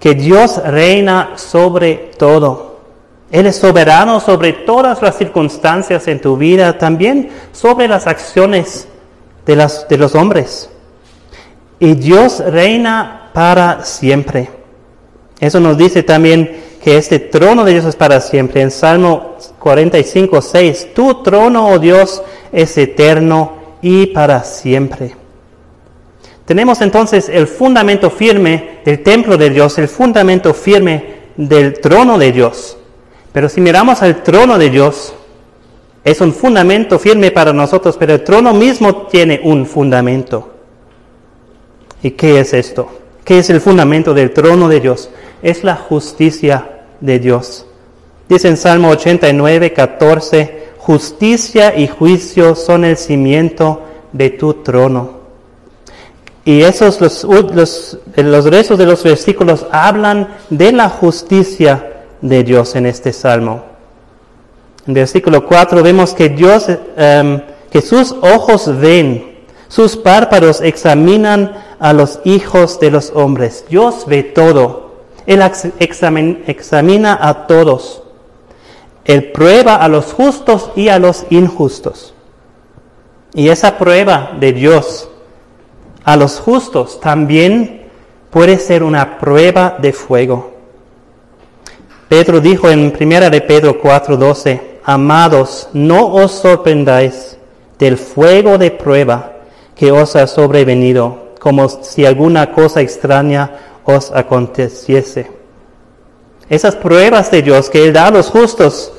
que 0.00 0.16
Dios 0.16 0.60
reina 0.64 1.34
sobre 1.36 2.10
todo. 2.18 2.67
Él 3.30 3.46
es 3.46 3.56
soberano 3.56 4.20
sobre 4.20 4.52
todas 4.52 5.02
las 5.02 5.18
circunstancias 5.18 6.08
en 6.08 6.20
tu 6.20 6.36
vida, 6.36 6.78
también 6.78 7.30
sobre 7.52 7.86
las 7.86 8.06
acciones 8.06 8.88
de, 9.44 9.68
de 9.88 9.98
los 9.98 10.14
hombres. 10.14 10.70
Y 11.78 11.94
Dios 11.94 12.40
reina 12.40 13.30
para 13.34 13.84
siempre. 13.84 14.48
Eso 15.40 15.60
nos 15.60 15.76
dice 15.76 16.02
también 16.02 16.60
que 16.82 16.96
este 16.96 17.18
trono 17.18 17.64
de 17.64 17.72
Dios 17.72 17.84
es 17.84 17.96
para 17.96 18.20
siempre. 18.20 18.62
En 18.62 18.70
Salmo 18.70 19.36
45, 19.58 20.40
6, 20.40 20.88
tu 20.94 21.22
trono, 21.22 21.68
oh 21.68 21.78
Dios, 21.78 22.22
es 22.50 22.76
eterno 22.78 23.52
y 23.82 24.06
para 24.06 24.42
siempre. 24.42 25.14
Tenemos 26.46 26.80
entonces 26.80 27.28
el 27.28 27.46
fundamento 27.46 28.08
firme 28.08 28.78
del 28.82 29.02
templo 29.02 29.36
de 29.36 29.50
Dios, 29.50 29.76
el 29.76 29.86
fundamento 29.86 30.54
firme 30.54 31.18
del 31.36 31.78
trono 31.78 32.16
de 32.16 32.32
Dios. 32.32 32.77
Pero 33.38 33.48
si 33.48 33.60
miramos 33.60 34.02
al 34.02 34.24
trono 34.24 34.58
de 34.58 34.68
Dios, 34.68 35.14
es 36.02 36.20
un 36.20 36.34
fundamento 36.34 36.98
firme 36.98 37.30
para 37.30 37.52
nosotros, 37.52 37.96
pero 37.96 38.14
el 38.14 38.24
trono 38.24 38.52
mismo 38.52 39.06
tiene 39.06 39.40
un 39.44 39.64
fundamento. 39.64 40.54
¿Y 42.02 42.10
qué 42.10 42.40
es 42.40 42.52
esto? 42.52 42.90
¿Qué 43.22 43.38
es 43.38 43.48
el 43.50 43.60
fundamento 43.60 44.12
del 44.12 44.32
trono 44.32 44.66
de 44.66 44.80
Dios? 44.80 45.10
Es 45.40 45.62
la 45.62 45.76
justicia 45.76 46.80
de 46.98 47.20
Dios. 47.20 47.64
Dice 48.28 48.48
en 48.48 48.56
Salmo 48.56 48.88
89, 48.88 49.72
14, 49.72 50.70
justicia 50.78 51.78
y 51.78 51.86
juicio 51.86 52.56
son 52.56 52.84
el 52.84 52.96
cimiento 52.96 53.82
de 54.12 54.30
tu 54.30 54.54
trono. 54.64 55.12
Y 56.44 56.62
esos, 56.62 57.00
los, 57.00 57.22
los, 57.22 57.98
los 58.16 58.44
restos 58.46 58.78
de 58.78 58.86
los 58.86 59.04
versículos 59.04 59.64
hablan 59.70 60.26
de 60.50 60.72
la 60.72 60.88
justicia 60.88 61.97
de 62.20 62.42
Dios 62.44 62.74
en 62.76 62.86
este 62.86 63.12
salmo. 63.12 63.62
En 64.86 64.94
versículo 64.94 65.44
4 65.44 65.82
vemos 65.82 66.14
que 66.14 66.28
Dios, 66.28 66.66
em, 66.96 67.42
que 67.70 67.82
sus 67.82 68.12
ojos 68.22 68.78
ven, 68.80 69.38
sus 69.68 69.96
párpados 69.96 70.60
examinan 70.62 71.52
a 71.78 71.92
los 71.92 72.20
hijos 72.24 72.80
de 72.80 72.90
los 72.90 73.12
hombres. 73.14 73.64
Dios 73.68 74.04
ve 74.06 74.22
todo. 74.22 74.88
Él 75.26 75.42
examina 75.78 77.18
a 77.20 77.46
todos. 77.46 78.02
Él 79.04 79.30
prueba 79.32 79.76
a 79.76 79.88
los 79.88 80.12
justos 80.12 80.70
y 80.74 80.88
a 80.88 80.98
los 80.98 81.26
injustos. 81.30 82.14
Y 83.34 83.50
esa 83.50 83.76
prueba 83.76 84.32
de 84.40 84.52
Dios 84.52 85.10
a 86.04 86.16
los 86.16 86.40
justos 86.40 87.00
también 87.00 87.90
puede 88.30 88.58
ser 88.58 88.82
una 88.82 89.18
prueba 89.18 89.76
de 89.80 89.92
fuego. 89.92 90.57
Pedro 92.08 92.40
dijo 92.40 92.70
en 92.70 92.92
1 92.98 93.30
de 93.30 93.40
Pedro 93.42 93.80
4:12, 93.80 94.60
Amados, 94.84 95.68
no 95.74 96.06
os 96.14 96.32
sorprendáis 96.32 97.36
del 97.78 97.98
fuego 97.98 98.56
de 98.56 98.70
prueba 98.70 99.32
que 99.74 99.92
os 99.92 100.16
ha 100.16 100.26
sobrevenido, 100.26 101.34
como 101.38 101.68
si 101.68 102.06
alguna 102.06 102.52
cosa 102.52 102.80
extraña 102.80 103.50
os 103.84 104.10
aconteciese. 104.10 105.30
Esas 106.48 106.74
pruebas 106.76 107.30
de 107.30 107.42
Dios 107.42 107.68
que 107.68 107.84
Él 107.84 107.92
da 107.92 108.06
a 108.06 108.10
los 108.10 108.30
justos 108.30 108.92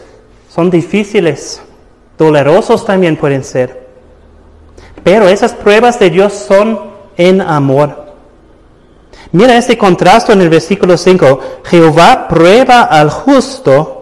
son 0.49 0.69
difíciles, 0.69 1.61
dolorosos 2.17 2.85
también 2.85 3.17
pueden 3.17 3.43
ser. 3.43 3.87
Pero 5.03 5.27
esas 5.27 5.53
pruebas 5.53 5.99
de 5.99 6.11
Dios 6.11 6.33
son 6.33 6.79
en 7.17 7.41
amor. 7.41 8.08
Mira 9.31 9.57
este 9.57 9.77
contraste 9.77 10.33
en 10.33 10.41
el 10.41 10.49
versículo 10.49 10.97
5. 10.97 11.39
Jehová 11.63 12.27
prueba 12.27 12.83
al 12.83 13.09
justo 13.09 13.99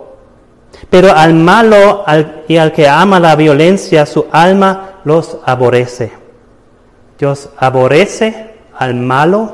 pero 0.90 1.14
al 1.14 1.34
malo 1.34 2.06
y 2.48 2.58
al 2.58 2.72
que 2.72 2.88
ama 2.88 3.20
la 3.20 3.36
violencia, 3.36 4.06
su 4.06 4.26
alma 4.32 5.02
los 5.04 5.38
aborrece. 5.46 6.12
Dios 7.20 7.50
aborrece 7.58 8.52
al 8.78 8.96
malo 8.96 9.52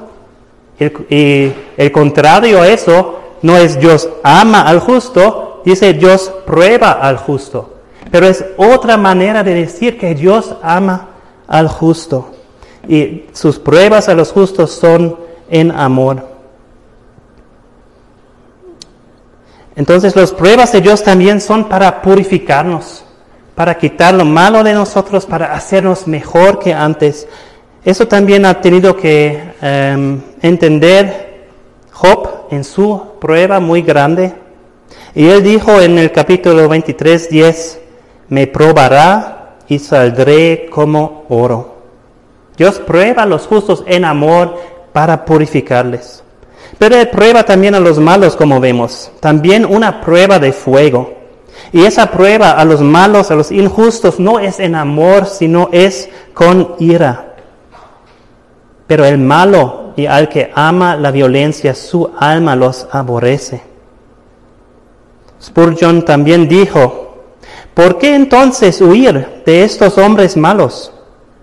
y 1.09 1.51
el 1.77 1.91
contrario 1.91 2.62
a 2.62 2.67
eso 2.67 3.19
no 3.41 3.57
es 3.57 3.79
Dios 3.79 4.09
ama 4.23 4.62
al 4.62 4.79
justo, 4.79 5.62
dice 5.65 5.93
Dios 5.93 6.31
prueba 6.45 6.91
al 6.91 7.17
justo. 7.17 7.73
Pero 8.12 8.27
es 8.27 8.45
otra 8.57 8.97
manera 8.97 9.43
de 9.43 9.55
decir 9.55 9.97
que 9.97 10.13
Dios 10.13 10.55
ama 10.62 11.09
al 11.47 11.67
justo. 11.67 12.31
Y 12.88 13.25
sus 13.31 13.59
pruebas 13.59 14.09
a 14.09 14.13
los 14.13 14.31
justos 14.31 14.71
son 14.71 15.17
en 15.49 15.71
amor. 15.71 16.34
Entonces 19.75 20.15
las 20.15 20.32
pruebas 20.32 20.71
de 20.71 20.82
Dios 20.82 21.03
también 21.03 21.41
son 21.41 21.65
para 21.65 22.01
purificarnos, 22.01 23.03
para 23.56 23.77
quitar 23.77 24.13
lo 24.13 24.25
malo 24.25 24.63
de 24.63 24.73
nosotros, 24.73 25.25
para 25.25 25.53
hacernos 25.53 26.08
mejor 26.08 26.60
que 26.60 26.73
antes. 26.73 27.27
Eso 27.84 28.08
también 28.08 28.45
ha 28.45 28.62
tenido 28.62 28.95
que 28.95 29.41
em, 29.62 30.21
entender 30.41 31.47
Job 31.91 32.47
en 32.51 32.63
su 32.63 33.01
prueba 33.19 33.60
muy 33.60 33.82
grande. 33.82 34.34
Y 35.15 35.27
él 35.27 35.43
dijo 35.43 35.82
en 35.82 35.97
el 35.97 36.12
capítulo 36.12 36.67
23, 36.69 37.29
10, 37.29 37.82
me 38.29 38.47
probará 38.47 39.56
y 39.67 39.79
saldré 39.79 40.67
como 40.69 41.25
oro. 41.29 41.73
Dios 42.58 42.79
prueba 42.79 43.23
a 43.23 43.25
los 43.25 43.47
justos 43.47 43.84
en 43.88 44.06
amor 44.06 44.58
para 44.93 45.25
purificarles. 45.25 46.23
Pero 46.77 46.95
Él 46.95 47.10
prueba 47.10 47.43
también 47.43 47.75
a 47.75 47.79
los 47.79 47.99
malos, 47.99 48.36
como 48.36 48.60
vemos. 48.60 49.12
También 49.19 49.65
una 49.65 50.01
prueba 50.01 50.39
de 50.39 50.53
fuego. 50.53 51.13
Y 51.71 51.86
esa 51.86 52.12
prueba 52.12 52.51
a 52.51 52.65
los 52.65 52.82
malos, 52.82 53.32
a 53.32 53.36
los 53.36 53.51
injustos, 53.51 54.19
no 54.19 54.39
es 54.39 54.60
en 54.60 54.75
amor, 54.75 55.25
sino 55.25 55.69
es 55.71 56.10
con 56.34 56.75
ira. 56.79 57.36
Pero 58.88 59.06
el 59.06 59.17
malo 59.17 59.93
y 59.95 60.06
al 60.06 60.29
que 60.29 60.51
ama 60.53 60.95
la 60.95 61.12
violencia, 61.12 61.73
su 61.73 62.12
alma 62.17 62.56
los 62.56 62.88
aborrece. 62.91 63.62
Spurgeon 65.41 66.06
también 66.06 66.47
dijo, 66.47 67.23
¿por 67.73 67.97
qué 67.97 68.15
entonces 68.15 68.82
huir 68.82 69.43
de 69.45 69.63
estos 69.63 69.97
hombres 69.97 70.38
malos? 70.38 70.91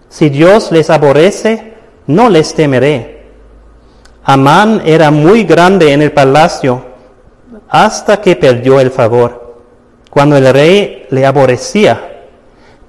Si 0.09 0.29
Dios 0.29 0.73
les 0.73 0.91
aborrece, 0.91 1.75
no 2.07 2.29
les 2.29 2.55
temeré. 2.55 3.20
Amán 4.25 4.83
era 4.85 5.11
muy 5.11 5.45
grande 5.45 5.93
en 5.93 6.03
el 6.03 6.13
palacio 6.13 6.85
hasta 7.69 8.21
que 8.21 8.37
perdió 8.37 8.81
el 8.81 8.91
favor, 8.91 9.55
cuando 10.11 10.37
el 10.37 10.53
rey 10.53 11.07
le 11.11 11.25
aborrecía. 11.25 12.27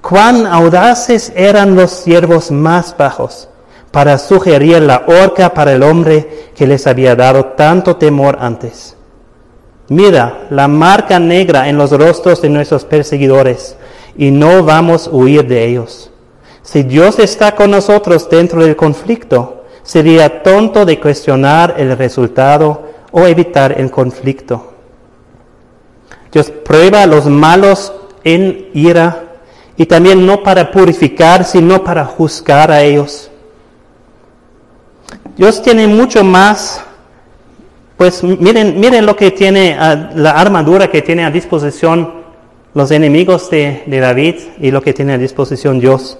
Cuán 0.00 0.46
audaces 0.46 1.32
eran 1.36 1.76
los 1.76 1.92
siervos 1.92 2.50
más 2.50 2.96
bajos 2.96 3.48
para 3.92 4.18
sugerir 4.18 4.82
la 4.82 5.04
horca 5.06 5.54
para 5.54 5.72
el 5.72 5.82
hombre 5.82 6.50
que 6.56 6.66
les 6.66 6.86
había 6.86 7.14
dado 7.14 7.44
tanto 7.56 7.96
temor 7.96 8.38
antes. 8.40 8.96
Mira 9.88 10.46
la 10.50 10.66
marca 10.66 11.18
negra 11.18 11.68
en 11.68 11.76
los 11.76 11.90
rostros 11.90 12.42
de 12.42 12.48
nuestros 12.48 12.84
perseguidores 12.84 13.76
y 14.16 14.30
no 14.30 14.64
vamos 14.64 15.06
a 15.06 15.10
huir 15.10 15.46
de 15.46 15.66
ellos. 15.66 16.10
Si 16.62 16.82
Dios 16.82 17.18
está 17.18 17.54
con 17.54 17.70
nosotros 17.70 18.28
dentro 18.30 18.64
del 18.64 18.76
conflicto, 18.76 19.61
sería 19.92 20.42
tonto 20.42 20.86
de 20.86 20.98
cuestionar 20.98 21.74
el 21.76 21.94
resultado 21.98 22.88
o 23.10 23.26
evitar 23.26 23.78
el 23.78 23.90
conflicto. 23.90 24.72
Dios 26.32 26.50
prueba 26.50 27.02
a 27.02 27.06
los 27.06 27.26
malos 27.26 27.92
en 28.24 28.70
ira 28.72 29.24
y 29.76 29.84
también 29.84 30.24
no 30.24 30.42
para 30.42 30.70
purificar, 30.70 31.44
sino 31.44 31.84
para 31.84 32.06
juzgar 32.06 32.70
a 32.70 32.80
ellos. 32.80 33.30
Dios 35.36 35.60
tiene 35.60 35.86
mucho 35.86 36.24
más, 36.24 36.82
pues 37.98 38.24
miren, 38.24 38.80
miren 38.80 39.04
lo 39.04 39.14
que 39.14 39.30
tiene, 39.30 39.76
la 40.14 40.30
armadura 40.30 40.90
que 40.90 41.02
tiene 41.02 41.26
a 41.26 41.30
disposición 41.30 42.22
los 42.72 42.90
enemigos 42.92 43.50
de 43.50 43.82
David 43.86 44.36
y 44.58 44.70
lo 44.70 44.80
que 44.80 44.94
tiene 44.94 45.12
a 45.12 45.18
disposición 45.18 45.80
Dios. 45.80 46.18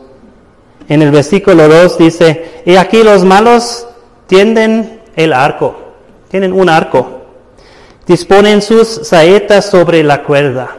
En 0.92 1.00
el 1.00 1.10
versículo 1.10 1.68
2 1.68 1.96
dice, 1.96 2.60
y 2.66 2.76
aquí 2.76 3.02
los 3.02 3.24
malos 3.24 3.86
tienden 4.26 5.00
el 5.16 5.32
arco, 5.32 5.74
tienen 6.28 6.52
un 6.52 6.68
arco, 6.68 7.22
disponen 8.06 8.60
sus 8.60 8.88
saetas 8.88 9.70
sobre 9.70 10.02
la 10.02 10.22
cuerda. 10.22 10.76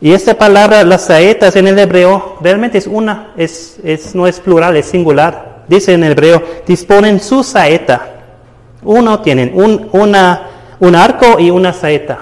Y 0.00 0.14
esta 0.14 0.38
palabra, 0.38 0.82
las 0.84 1.04
saetas 1.04 1.56
en 1.56 1.68
el 1.68 1.78
hebreo, 1.78 2.38
realmente 2.40 2.78
es 2.78 2.86
una, 2.86 3.34
es, 3.36 3.76
es, 3.84 4.14
no 4.14 4.26
es 4.26 4.40
plural, 4.40 4.78
es 4.78 4.86
singular. 4.86 5.64
Dice 5.68 5.92
en 5.92 6.04
el 6.04 6.12
hebreo, 6.12 6.42
disponen 6.66 7.20
su 7.20 7.44
saeta. 7.44 8.14
Uno 8.82 9.20
tienen 9.20 9.50
un, 9.52 9.90
una, 9.92 10.48
un 10.80 10.96
arco 10.96 11.38
y 11.38 11.50
una 11.50 11.74
saeta. 11.74 12.20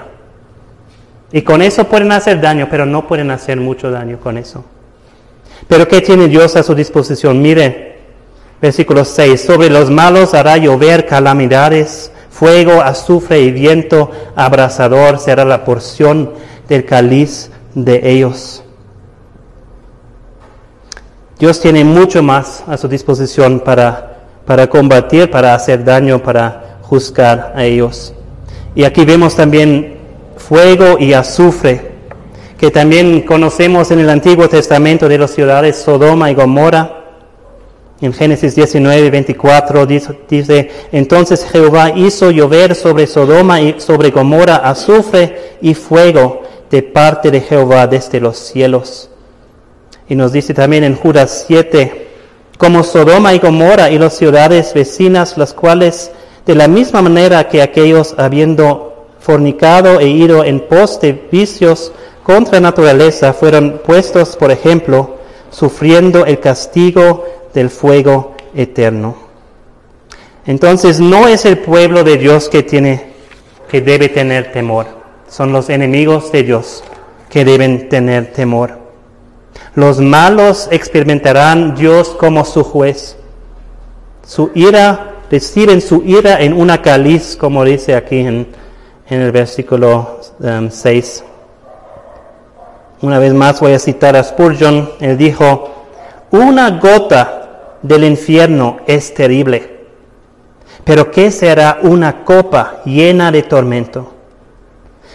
Y 1.31 1.41
con 1.43 1.61
eso 1.61 1.85
pueden 1.85 2.11
hacer 2.11 2.41
daño, 2.41 2.67
pero 2.69 2.85
no 2.85 3.07
pueden 3.07 3.31
hacer 3.31 3.61
mucho 3.61 3.89
daño 3.89 4.19
con 4.19 4.37
eso. 4.37 4.65
Pero 5.67 5.87
¿qué 5.87 6.01
tiene 6.01 6.27
Dios 6.27 6.55
a 6.55 6.63
su 6.63 6.75
disposición? 6.75 7.41
Mire, 7.41 7.99
versículo 8.61 9.05
6, 9.05 9.41
sobre 9.41 9.69
los 9.69 9.89
malos 9.89 10.33
hará 10.33 10.57
llover 10.57 11.05
calamidades, 11.05 12.11
fuego, 12.29 12.81
azufre 12.81 13.41
y 13.41 13.51
viento 13.51 14.11
abrasador 14.35 15.19
será 15.19 15.45
la 15.45 15.63
porción 15.65 16.31
del 16.67 16.85
cáliz 16.85 17.51
de 17.73 18.01
ellos. 18.09 18.63
Dios 21.39 21.59
tiene 21.59 21.83
mucho 21.83 22.21
más 22.21 22.63
a 22.67 22.77
su 22.77 22.87
disposición 22.87 23.59
para, 23.61 24.19
para 24.45 24.67
combatir, 24.67 25.31
para 25.31 25.55
hacer 25.55 25.83
daño, 25.83 26.21
para 26.21 26.77
juzgar 26.83 27.53
a 27.55 27.63
ellos. 27.63 28.13
Y 28.75 28.83
aquí 28.83 29.05
vemos 29.05 29.35
también 29.35 29.97
fuego 30.37 30.97
y 30.99 31.13
azufre 31.13 31.90
que 32.61 32.69
también 32.69 33.21
conocemos 33.21 33.89
en 33.89 34.01
el 34.01 34.09
Antiguo 34.11 34.47
Testamento 34.47 35.09
de 35.09 35.17
las 35.17 35.31
ciudades 35.31 35.77
Sodoma 35.77 36.29
y 36.29 36.35
Gomorra. 36.35 37.05
En 37.99 38.13
Génesis 38.13 38.53
19, 38.53 39.09
24 39.09 39.87
dice, 39.87 40.69
entonces 40.91 41.43
Jehová 41.51 41.89
hizo 41.95 42.29
llover 42.29 42.75
sobre 42.75 43.07
Sodoma 43.07 43.59
y 43.61 43.79
sobre 43.79 44.11
Gomorra 44.11 44.57
azufre 44.57 45.57
y 45.63 45.73
fuego 45.73 46.43
de 46.69 46.83
parte 46.83 47.31
de 47.31 47.41
Jehová 47.41 47.87
desde 47.87 48.19
los 48.19 48.37
cielos. 48.37 49.09
Y 50.07 50.13
nos 50.13 50.31
dice 50.31 50.53
también 50.53 50.83
en 50.83 50.95
Judas 50.95 51.45
7, 51.47 52.09
como 52.59 52.83
Sodoma 52.83 53.33
y 53.33 53.39
Gomorra 53.39 53.89
y 53.89 53.97
las 53.97 54.15
ciudades 54.15 54.71
vecinas, 54.75 55.35
las 55.35 55.55
cuales 55.55 56.11
de 56.45 56.53
la 56.53 56.67
misma 56.67 57.01
manera 57.01 57.49
que 57.49 57.63
aquellos 57.63 58.13
habiendo 58.19 59.07
fornicado 59.19 59.99
e 59.99 60.09
ido 60.09 60.43
en 60.43 60.59
pos 60.59 60.99
de 61.01 61.13
vicios, 61.31 61.91
contra 62.23 62.59
naturaleza 62.59 63.33
fueron 63.33 63.81
puestos, 63.85 64.35
por 64.35 64.51
ejemplo, 64.51 65.17
sufriendo 65.49 66.25
el 66.25 66.39
castigo 66.39 67.25
del 67.53 67.69
fuego 67.69 68.35
eterno. 68.55 69.15
Entonces 70.45 70.99
no 70.99 71.27
es 71.27 71.45
el 71.45 71.59
pueblo 71.59 72.03
de 72.03 72.17
Dios 72.17 72.49
que 72.49 72.63
tiene 72.63 73.11
que 73.69 73.81
debe 73.81 74.09
tener 74.09 74.51
temor, 74.51 74.85
son 75.29 75.53
los 75.53 75.69
enemigos 75.69 76.31
de 76.33 76.43
Dios 76.43 76.83
que 77.29 77.45
deben 77.45 77.87
tener 77.87 78.33
temor. 78.33 78.77
Los 79.75 79.99
malos 79.99 80.67
experimentarán 80.71 81.75
Dios 81.75 82.09
como 82.09 82.43
su 82.43 82.63
juez. 82.63 83.15
Su 84.27 84.51
ira, 84.53 85.15
reciben 85.31 85.79
su 85.79 86.03
ira 86.03 86.41
en 86.41 86.51
una 86.51 86.81
caliz, 86.81 87.37
como 87.37 87.63
dice 87.63 87.95
aquí 87.95 88.19
en, 88.19 88.47
el 89.07 89.31
versículo 89.31 90.19
6. 90.69 91.23
Una 93.01 93.17
vez 93.17 93.33
más 93.33 93.59
voy 93.59 93.73
a 93.73 93.79
citar 93.79 94.15
a 94.15 94.23
Spurgeon. 94.23 94.91
Él 94.99 95.17
dijo, 95.17 95.71
una 96.31 96.79
gota 96.79 97.77
del 97.81 98.03
infierno 98.03 98.77
es 98.85 99.13
terrible, 99.13 99.79
pero 100.83 101.09
¿qué 101.09 101.31
será 101.31 101.79
una 101.81 102.23
copa 102.23 102.81
llena 102.85 103.31
de 103.31 103.41
tormento? 103.43 104.13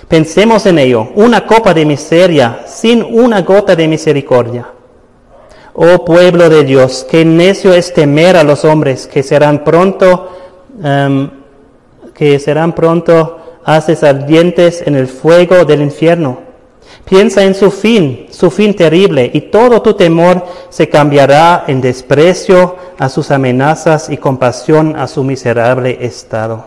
Pensemos 0.08 0.66
en 0.66 0.78
ello, 0.78 1.10
una 1.14 1.46
copa 1.46 1.72
de 1.74 1.86
miseria 1.86 2.60
sin 2.66 3.02
una 3.02 3.42
gota 3.42 3.76
de 3.76 3.88
misericordia. 3.88 4.66
Oh 5.74 6.04
pueblo 6.04 6.48
de 6.48 6.64
Dios, 6.64 7.06
qué 7.08 7.24
necio 7.24 7.72
es 7.72 7.92
temer 7.92 8.36
a 8.36 8.44
los 8.44 8.64
hombres 8.64 9.06
que 9.06 9.22
serán 9.22 9.62
pronto, 9.62 10.30
em, 10.82 11.30
que 12.14 12.38
serán 12.38 12.72
pronto 12.72 13.38
haces 13.64 14.02
ardientes 14.02 14.82
en 14.86 14.96
el 14.96 15.06
fuego 15.06 15.64
del 15.64 15.82
infierno. 15.82 16.45
Piensa 17.04 17.44
en 17.44 17.54
su 17.54 17.70
fin, 17.70 18.26
su 18.30 18.50
fin 18.50 18.74
terrible, 18.74 19.30
y 19.32 19.42
todo 19.42 19.80
tu 19.80 19.94
temor 19.94 20.44
se 20.70 20.88
cambiará 20.88 21.64
en 21.68 21.80
desprecio 21.80 22.76
a 22.98 23.08
sus 23.08 23.30
amenazas 23.30 24.10
y 24.10 24.16
compasión 24.16 24.96
a 24.96 25.06
su 25.06 25.22
miserable 25.22 25.98
estado. 26.00 26.66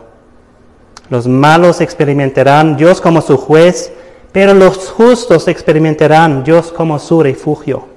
Los 1.09 1.27
malos 1.27 1.81
experimentarán 1.81 2.77
Dios 2.77 3.01
como 3.01 3.21
su 3.21 3.35
juez, 3.35 3.91
pero 4.31 4.53
los 4.53 4.89
justos 4.89 5.47
experimentarán 5.47 6.43
Dios 6.43 6.71
como 6.71 6.99
su 6.99 7.21
refugio, 7.21 7.87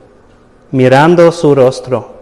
mirando 0.72 1.30
su 1.30 1.54
rostro. 1.54 2.12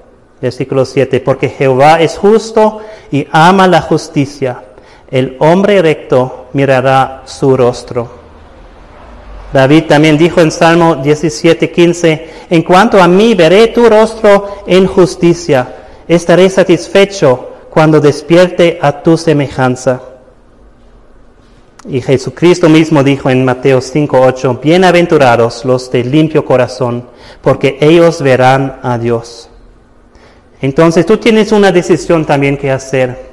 Versículo 0.42 0.84
7, 0.84 1.20
porque 1.20 1.48
Jehová 1.48 2.00
es 2.00 2.18
justo 2.18 2.80
y 3.10 3.26
ama 3.30 3.68
la 3.68 3.80
justicia. 3.80 4.64
El 5.10 5.36
hombre 5.38 5.80
recto 5.80 6.46
mirará 6.52 7.22
su 7.24 7.56
rostro. 7.56 8.19
David 9.52 9.84
también 9.86 10.16
dijo 10.16 10.40
en 10.40 10.50
Salmo 10.50 10.96
17:15, 10.96 12.26
en 12.50 12.62
cuanto 12.62 13.02
a 13.02 13.08
mí 13.08 13.34
veré 13.34 13.68
tu 13.68 13.88
rostro 13.88 14.62
en 14.66 14.86
justicia, 14.86 15.74
estaré 16.06 16.48
satisfecho 16.48 17.48
cuando 17.70 18.00
despierte 18.00 18.78
a 18.80 19.02
tu 19.02 19.16
semejanza. 19.16 20.02
Y 21.88 22.00
Jesucristo 22.00 22.68
mismo 22.68 23.02
dijo 23.02 23.30
en 23.30 23.44
Mateo 23.44 23.80
5:8, 23.80 24.60
bienaventurados 24.60 25.64
los 25.64 25.90
de 25.90 26.04
limpio 26.04 26.44
corazón, 26.44 27.08
porque 27.40 27.78
ellos 27.80 28.22
verán 28.22 28.78
a 28.82 28.98
Dios. 28.98 29.48
Entonces 30.60 31.06
tú 31.06 31.16
tienes 31.16 31.52
una 31.52 31.72
decisión 31.72 32.26
también 32.26 32.56
que 32.56 32.70
hacer. 32.70 33.30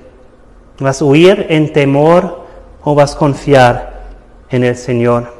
¿Vas 0.80 1.02
a 1.02 1.06
huir 1.06 1.46
en 1.50 1.74
temor 1.74 2.46
o 2.84 2.96
vas 2.96 3.16
a 3.16 3.18
confiar 3.18 4.06
en 4.50 4.64
el 4.64 4.78
Señor? 4.78 5.37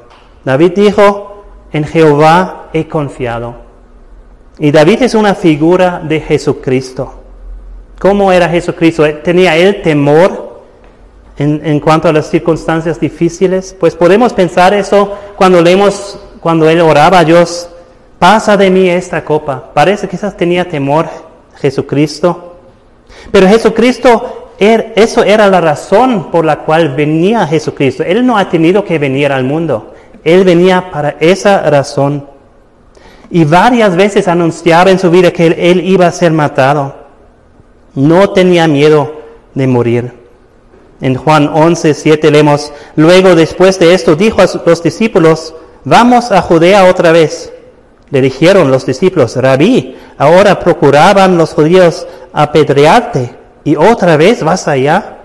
David 0.48 0.72
dijo, 0.78 1.44
en 1.74 1.84
Jehová 1.84 2.70
he 2.72 2.88
confiado. 2.88 3.56
Y 4.58 4.72
David 4.72 5.02
es 5.02 5.14
una 5.14 5.36
figura 5.36 6.02
de 6.02 6.22
Jesucristo. 6.22 7.16
¿Cómo 8.00 8.32
era 8.32 8.48
Jesucristo? 8.48 9.04
¿Tenía 9.26 9.58
él 9.58 9.82
temor 9.82 10.62
en, 11.38 11.60
en, 11.66 11.82
cuanto 11.82 12.08
a 12.08 12.14
las 12.14 12.30
circunstancias 12.30 12.98
difíciles? 12.98 13.76
Pues 13.78 13.94
podemos 13.94 14.32
pensar 14.32 14.74
eso 14.74 15.18
cuando 15.36 15.62
leemos, 15.62 16.18
cuando 16.40 16.70
él 16.70 16.80
oraba 16.80 17.20
a 17.20 17.26
Dios, 17.26 17.70
pasa 18.18 18.56
de 18.56 18.70
mí 18.70 18.90
esta 18.90 19.26
copa. 19.26 19.72
Parece 19.74 20.08
que 20.08 20.12
quizás 20.12 20.38
tenía 20.38 20.70
temor 20.70 21.10
Jesucristo. 21.58 22.56
Pero 23.34 23.50
Jesucristo, 23.50 24.54
er, 24.60 24.94
eso 24.96 25.26
era 25.26 25.50
la 25.50 25.60
razón 25.60 26.32
por 26.32 26.46
la 26.46 26.60
cual 26.60 26.96
venía 26.96 27.46
Jesucristo. 27.48 28.04
Él 28.04 28.26
no 28.26 28.38
ha 28.38 28.50
tenido 28.50 28.86
que 28.86 28.98
venir 28.98 29.34
al 29.34 29.44
mundo. 29.44 29.96
Él 30.28 30.44
venía 30.44 30.92
para 30.92 31.16
esa 31.22 31.62
razón. 31.70 32.28
Y 33.30 33.46
varias 33.46 33.96
veces 33.96 34.28
anunciaba 34.28 34.92
en 34.92 35.00
su 35.00 35.10
vida 35.10 35.32
que 35.32 35.48
él, 35.48 35.82
iba 35.86 36.06
a 36.06 36.12
ser 36.12 36.34
matado. 36.34 36.96
No 37.96 38.32
tenía 38.32 38.68
miedo 38.68 39.22
de 39.54 39.68
morir. 39.68 40.14
En 41.00 41.16
Juan 41.16 41.50
11, 41.54 41.94
7 41.94 42.30
leemos, 42.30 42.74
luego 42.98 43.36
después 43.36 43.80
de 43.80 43.94
esto 43.94 44.18
dijo 44.18 44.42
a 44.42 44.48
los 44.66 44.84
discípulos, 44.84 45.56
vamos 45.86 46.34
a 46.34 46.42
Judea 46.42 46.90
otra 46.90 47.14
vez. 47.14 47.54
Le 48.10 48.20
dijeron 48.20 48.70
los 48.70 48.86
discípulos, 48.86 49.38
rabí, 49.38 49.96
ahora 50.18 50.60
procuraban 50.60 51.38
los 51.38 51.54
judíos 51.54 52.06
apedrearte 52.34 53.34
y 53.64 53.78
otra 53.78 54.18
vez 54.18 54.44
vas 54.44 54.68
allá. 54.68 55.17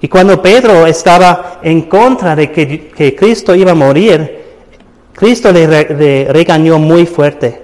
Y 0.00 0.08
cuando 0.08 0.40
Pedro 0.40 0.86
estaba 0.86 1.60
en 1.62 1.82
contra 1.82 2.34
de 2.34 2.50
que, 2.50 3.14
Cristo 3.18 3.54
iba 3.54 3.72
a 3.72 3.74
morir, 3.74 4.40
Cristo 5.12 5.52
le, 5.52 6.26
regañó 6.32 6.78
muy 6.78 7.06
fuerte. 7.06 7.62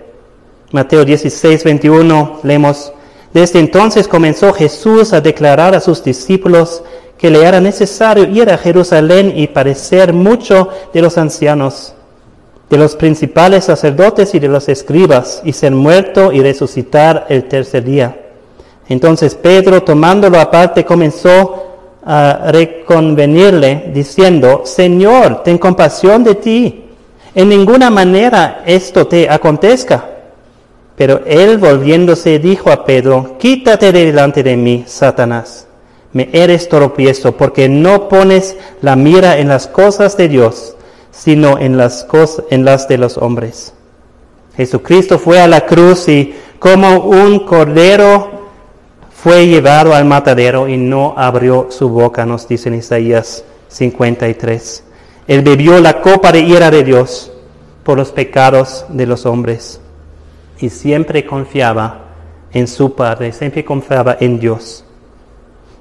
Mateo 0.72 1.05
16, 1.05 1.64
21 1.64 2.41
leemos, 2.43 2.93
desde 3.32 3.61
entonces 3.61 4.09
comenzó 4.09 4.53
Jesús 4.53 5.12
a 5.12 5.20
declarar 5.20 5.74
a 5.74 5.80
sus 5.80 6.03
discípulos 6.03 6.82
que 7.16 7.30
le 7.30 7.43
era 7.43 7.61
necesario 7.61 8.24
ir 8.24 8.51
a 8.51 8.59
Jerusalén 8.59 9.32
y 9.34 9.47
parecer 9.47 10.12
mucho 10.12 10.68
de 10.93 11.03
los 11.03 11.16
ancianos 11.16 11.97
de 12.68 12.76
los 12.76 12.97
principales 12.97 13.64
sacerdotes 13.64 14.34
y 14.34 14.39
de 14.39 14.49
los 14.49 14.68
escribas, 14.68 15.41
y 15.45 15.53
ser 15.53 15.72
muerto 15.72 16.32
y 16.32 16.41
resucitar 16.41 17.26
el 17.28 17.45
tercer 17.45 17.84
día. 17.84 18.20
Entonces 18.89 19.34
Pedro, 19.34 19.82
tomándolo 19.82 20.41
aparte, 20.41 20.84
comenzó 20.84 21.65
a 22.07 22.52
reconvenirle, 22.52 23.90
diciendo, 23.92 24.62
Señor, 24.64 25.42
ten 25.42 25.59
compasión 25.59 26.22
de 26.22 26.36
ti, 26.36 26.84
en 27.34 27.48
ninguna 27.48 27.90
manera 27.90 28.62
esto 28.64 29.09
te 29.09 29.28
acontezca. 29.28 30.09
Pero 30.96 31.22
él 31.26 31.59
volviéndose 31.59 32.38
dijo 32.38 32.70
a 32.70 32.84
Pedro, 32.86 33.36
Quítate 33.38 33.92
de 33.92 34.07
delante 34.07 34.42
de 34.42 34.57
mí, 34.57 34.84
Satanás, 34.86 35.66
me 36.12 36.30
eres 36.32 36.68
tropiezo, 36.68 37.36
porque 37.36 37.68
no 37.68 38.09
pones 38.09 38.57
la 38.80 38.94
mira 38.94 39.38
en 39.38 39.48
las 39.48 39.66
cosas 39.66 40.16
de 40.16 40.28
Dios, 40.28 40.76
sino 41.11 41.59
en 41.59 41.76
las, 41.76 42.04
cosas, 42.04 42.44
en 42.50 42.64
las 42.64 42.86
de 42.88 42.98
los 42.98 43.18
hombres. 43.18 43.74
Jesucristo 44.57 45.18
fue 45.18 45.40
a 45.40 45.48
la 45.48 45.66
cruz 45.66 46.09
y 46.09 46.34
como 46.59 47.00
un 47.00 47.40
cordero 47.40 48.36
fue 49.27 49.49
llevado 49.49 49.93
al 49.93 50.05
matadero 50.05 50.68
y 50.68 50.77
no 50.77 51.12
abrió 51.16 51.66
su 51.70 51.89
boca, 51.89 52.24
nos 52.24 52.47
dice 52.47 52.68
en 52.68 52.77
Isaías 52.77 53.43
53. 53.66 54.85
Él 55.27 55.43
bebió 55.43 55.81
la 55.81 56.01
copa 56.01 56.31
de 56.31 56.39
ira 56.39 56.70
de 56.70 56.85
Dios 56.85 57.33
por 57.83 57.99
los 57.99 58.12
pecados 58.12 58.87
de 58.89 59.05
los 59.05 59.27
hombres 59.27 59.81
y 60.61 60.68
siempre 60.68 61.27
confiaba 61.27 62.05
en 62.53 62.68
su 62.68 62.95
Padre, 62.95 63.33
siempre 63.33 63.64
confiaba 63.64 64.16
en 64.20 64.39
Dios. 64.39 64.85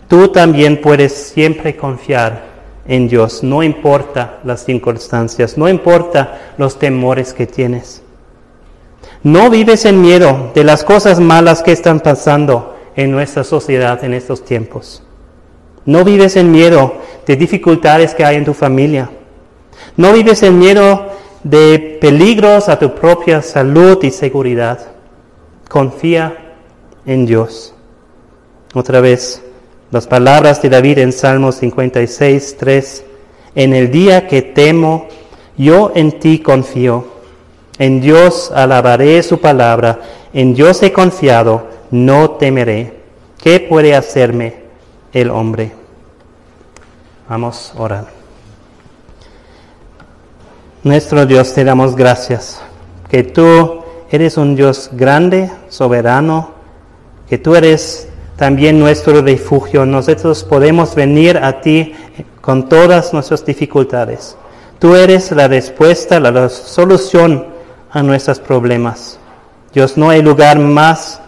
Tú 0.08 0.30
también 0.30 0.82
puedes 0.82 1.14
siempre 1.14 1.76
confiar 1.76 2.46
en 2.88 3.08
Dios, 3.08 3.44
no 3.44 3.62
importa 3.62 4.40
las 4.44 4.66
circunstancias, 4.66 5.56
no 5.56 5.70
importa 5.70 6.54
los 6.58 6.80
temores 6.80 7.32
que 7.32 7.46
tienes. 7.46 8.02
No 9.22 9.52
vives 9.52 9.86
en 9.86 10.02
miedo 10.02 10.52
de 10.56 10.64
las 10.64 10.84
cosas 10.84 11.20
malas 11.20 11.62
que 11.62 11.74
están 11.74 12.00
pasando 12.00 12.72
en 12.96 13.12
nuestra 13.12 13.44
sociedad 13.44 14.04
en 14.04 14.14
estos 14.14 14.44
tiempos. 14.46 15.04
No 15.86 16.04
vives 16.04 16.36
en 16.36 16.52
miedo 16.52 16.96
de 17.26 17.36
dificultades 17.36 18.16
que 18.16 18.26
hay 18.26 18.38
en 18.38 18.46
tu 18.46 18.54
familia. 18.54 19.10
No 19.98 20.14
vives 20.14 20.42
en 20.44 20.58
miedo 20.58 21.08
de 21.44 21.98
peligros 22.02 22.70
a 22.70 22.80
tu 22.80 22.96
propia 22.96 23.42
salud 23.42 24.04
y 24.04 24.12
seguridad. 24.12 24.80
Confía 25.70 26.56
en 27.06 27.26
Dios. 27.26 27.74
Otra 28.74 29.00
vez, 29.00 29.44
las 29.92 30.08
palabras 30.08 30.62
de 30.62 30.70
David 30.70 30.98
en 30.98 31.12
Salmo 31.14 31.52
56, 31.52 32.58
3. 32.58 33.04
En 33.54 33.74
el 33.74 33.92
día 33.92 34.28
que 34.28 34.42
temo, 34.42 35.08
yo 35.58 35.92
en 35.96 36.20
ti 36.20 36.40
confío. 36.40 37.06
En 37.78 38.02
Dios 38.02 38.52
alabaré 38.54 39.22
su 39.22 39.40
palabra. 39.40 40.00
En 40.34 40.54
Dios 40.54 40.82
he 40.82 40.92
confiado, 40.92 41.68
no 41.92 42.32
temeré. 42.32 43.00
¿Qué 43.42 43.60
puede 43.60 43.96
hacerme 43.96 44.56
el 45.14 45.30
hombre? 45.30 45.72
Vamos 47.30 47.74
a 47.76 47.82
orar. 47.82 48.08
Nuestro 50.84 51.26
Dios, 51.26 51.54
te 51.54 51.64
damos 51.64 51.96
gracias 51.96 52.62
que 53.10 53.24
tú 53.24 53.82
eres 54.12 54.38
un 54.38 54.56
Dios 54.56 54.90
grande, 54.94 55.50
soberano, 55.70 56.52
que 57.28 57.38
tú 57.38 57.56
eres 57.56 58.08
también 58.36 58.80
nuestro 58.80 59.22
refugio. 59.22 59.86
Nosotros 59.86 60.44
podemos 60.44 60.94
venir 60.96 61.38
a 61.38 61.62
ti 61.62 61.94
con 62.42 62.70
todas 62.70 63.14
nuestras 63.14 63.46
dificultades. 63.46 64.38
Tú 64.80 64.96
eres 64.96 65.32
la 65.32 65.48
respuesta, 65.48 66.20
la 66.20 66.50
solución 66.50 67.48
a 67.92 68.04
nuestros 68.04 68.40
problemas. 68.40 69.18
Dios, 69.74 69.98
no 69.98 70.10
hay 70.10 70.22
lugar 70.22 70.60
más 70.60 71.22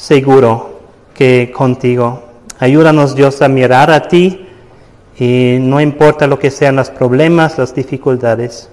seguro 0.00 0.80
que 1.14 1.52
contigo. 1.54 2.22
Ayúdanos, 2.58 3.14
Dios, 3.14 3.42
a 3.42 3.48
mirar 3.48 3.90
a 3.90 4.08
ti 4.08 4.46
y 5.18 5.58
no 5.60 5.80
importa 5.80 6.26
lo 6.26 6.38
que 6.38 6.50
sean 6.50 6.76
los 6.76 6.90
problemas, 6.90 7.58
las 7.58 7.74
dificultades. 7.74 8.70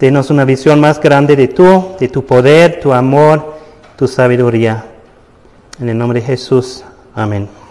Denos 0.00 0.30
una 0.30 0.44
visión 0.44 0.80
más 0.80 1.00
grande 1.00 1.36
de 1.36 1.48
tú, 1.48 1.96
de 2.00 2.08
tu 2.08 2.24
poder, 2.24 2.80
tu 2.80 2.92
amor, 2.92 3.56
tu 3.96 4.08
sabiduría. 4.08 4.86
En 5.78 5.90
el 5.90 5.98
nombre 5.98 6.20
de 6.20 6.26
Jesús. 6.26 6.82
Amén. 7.14 7.65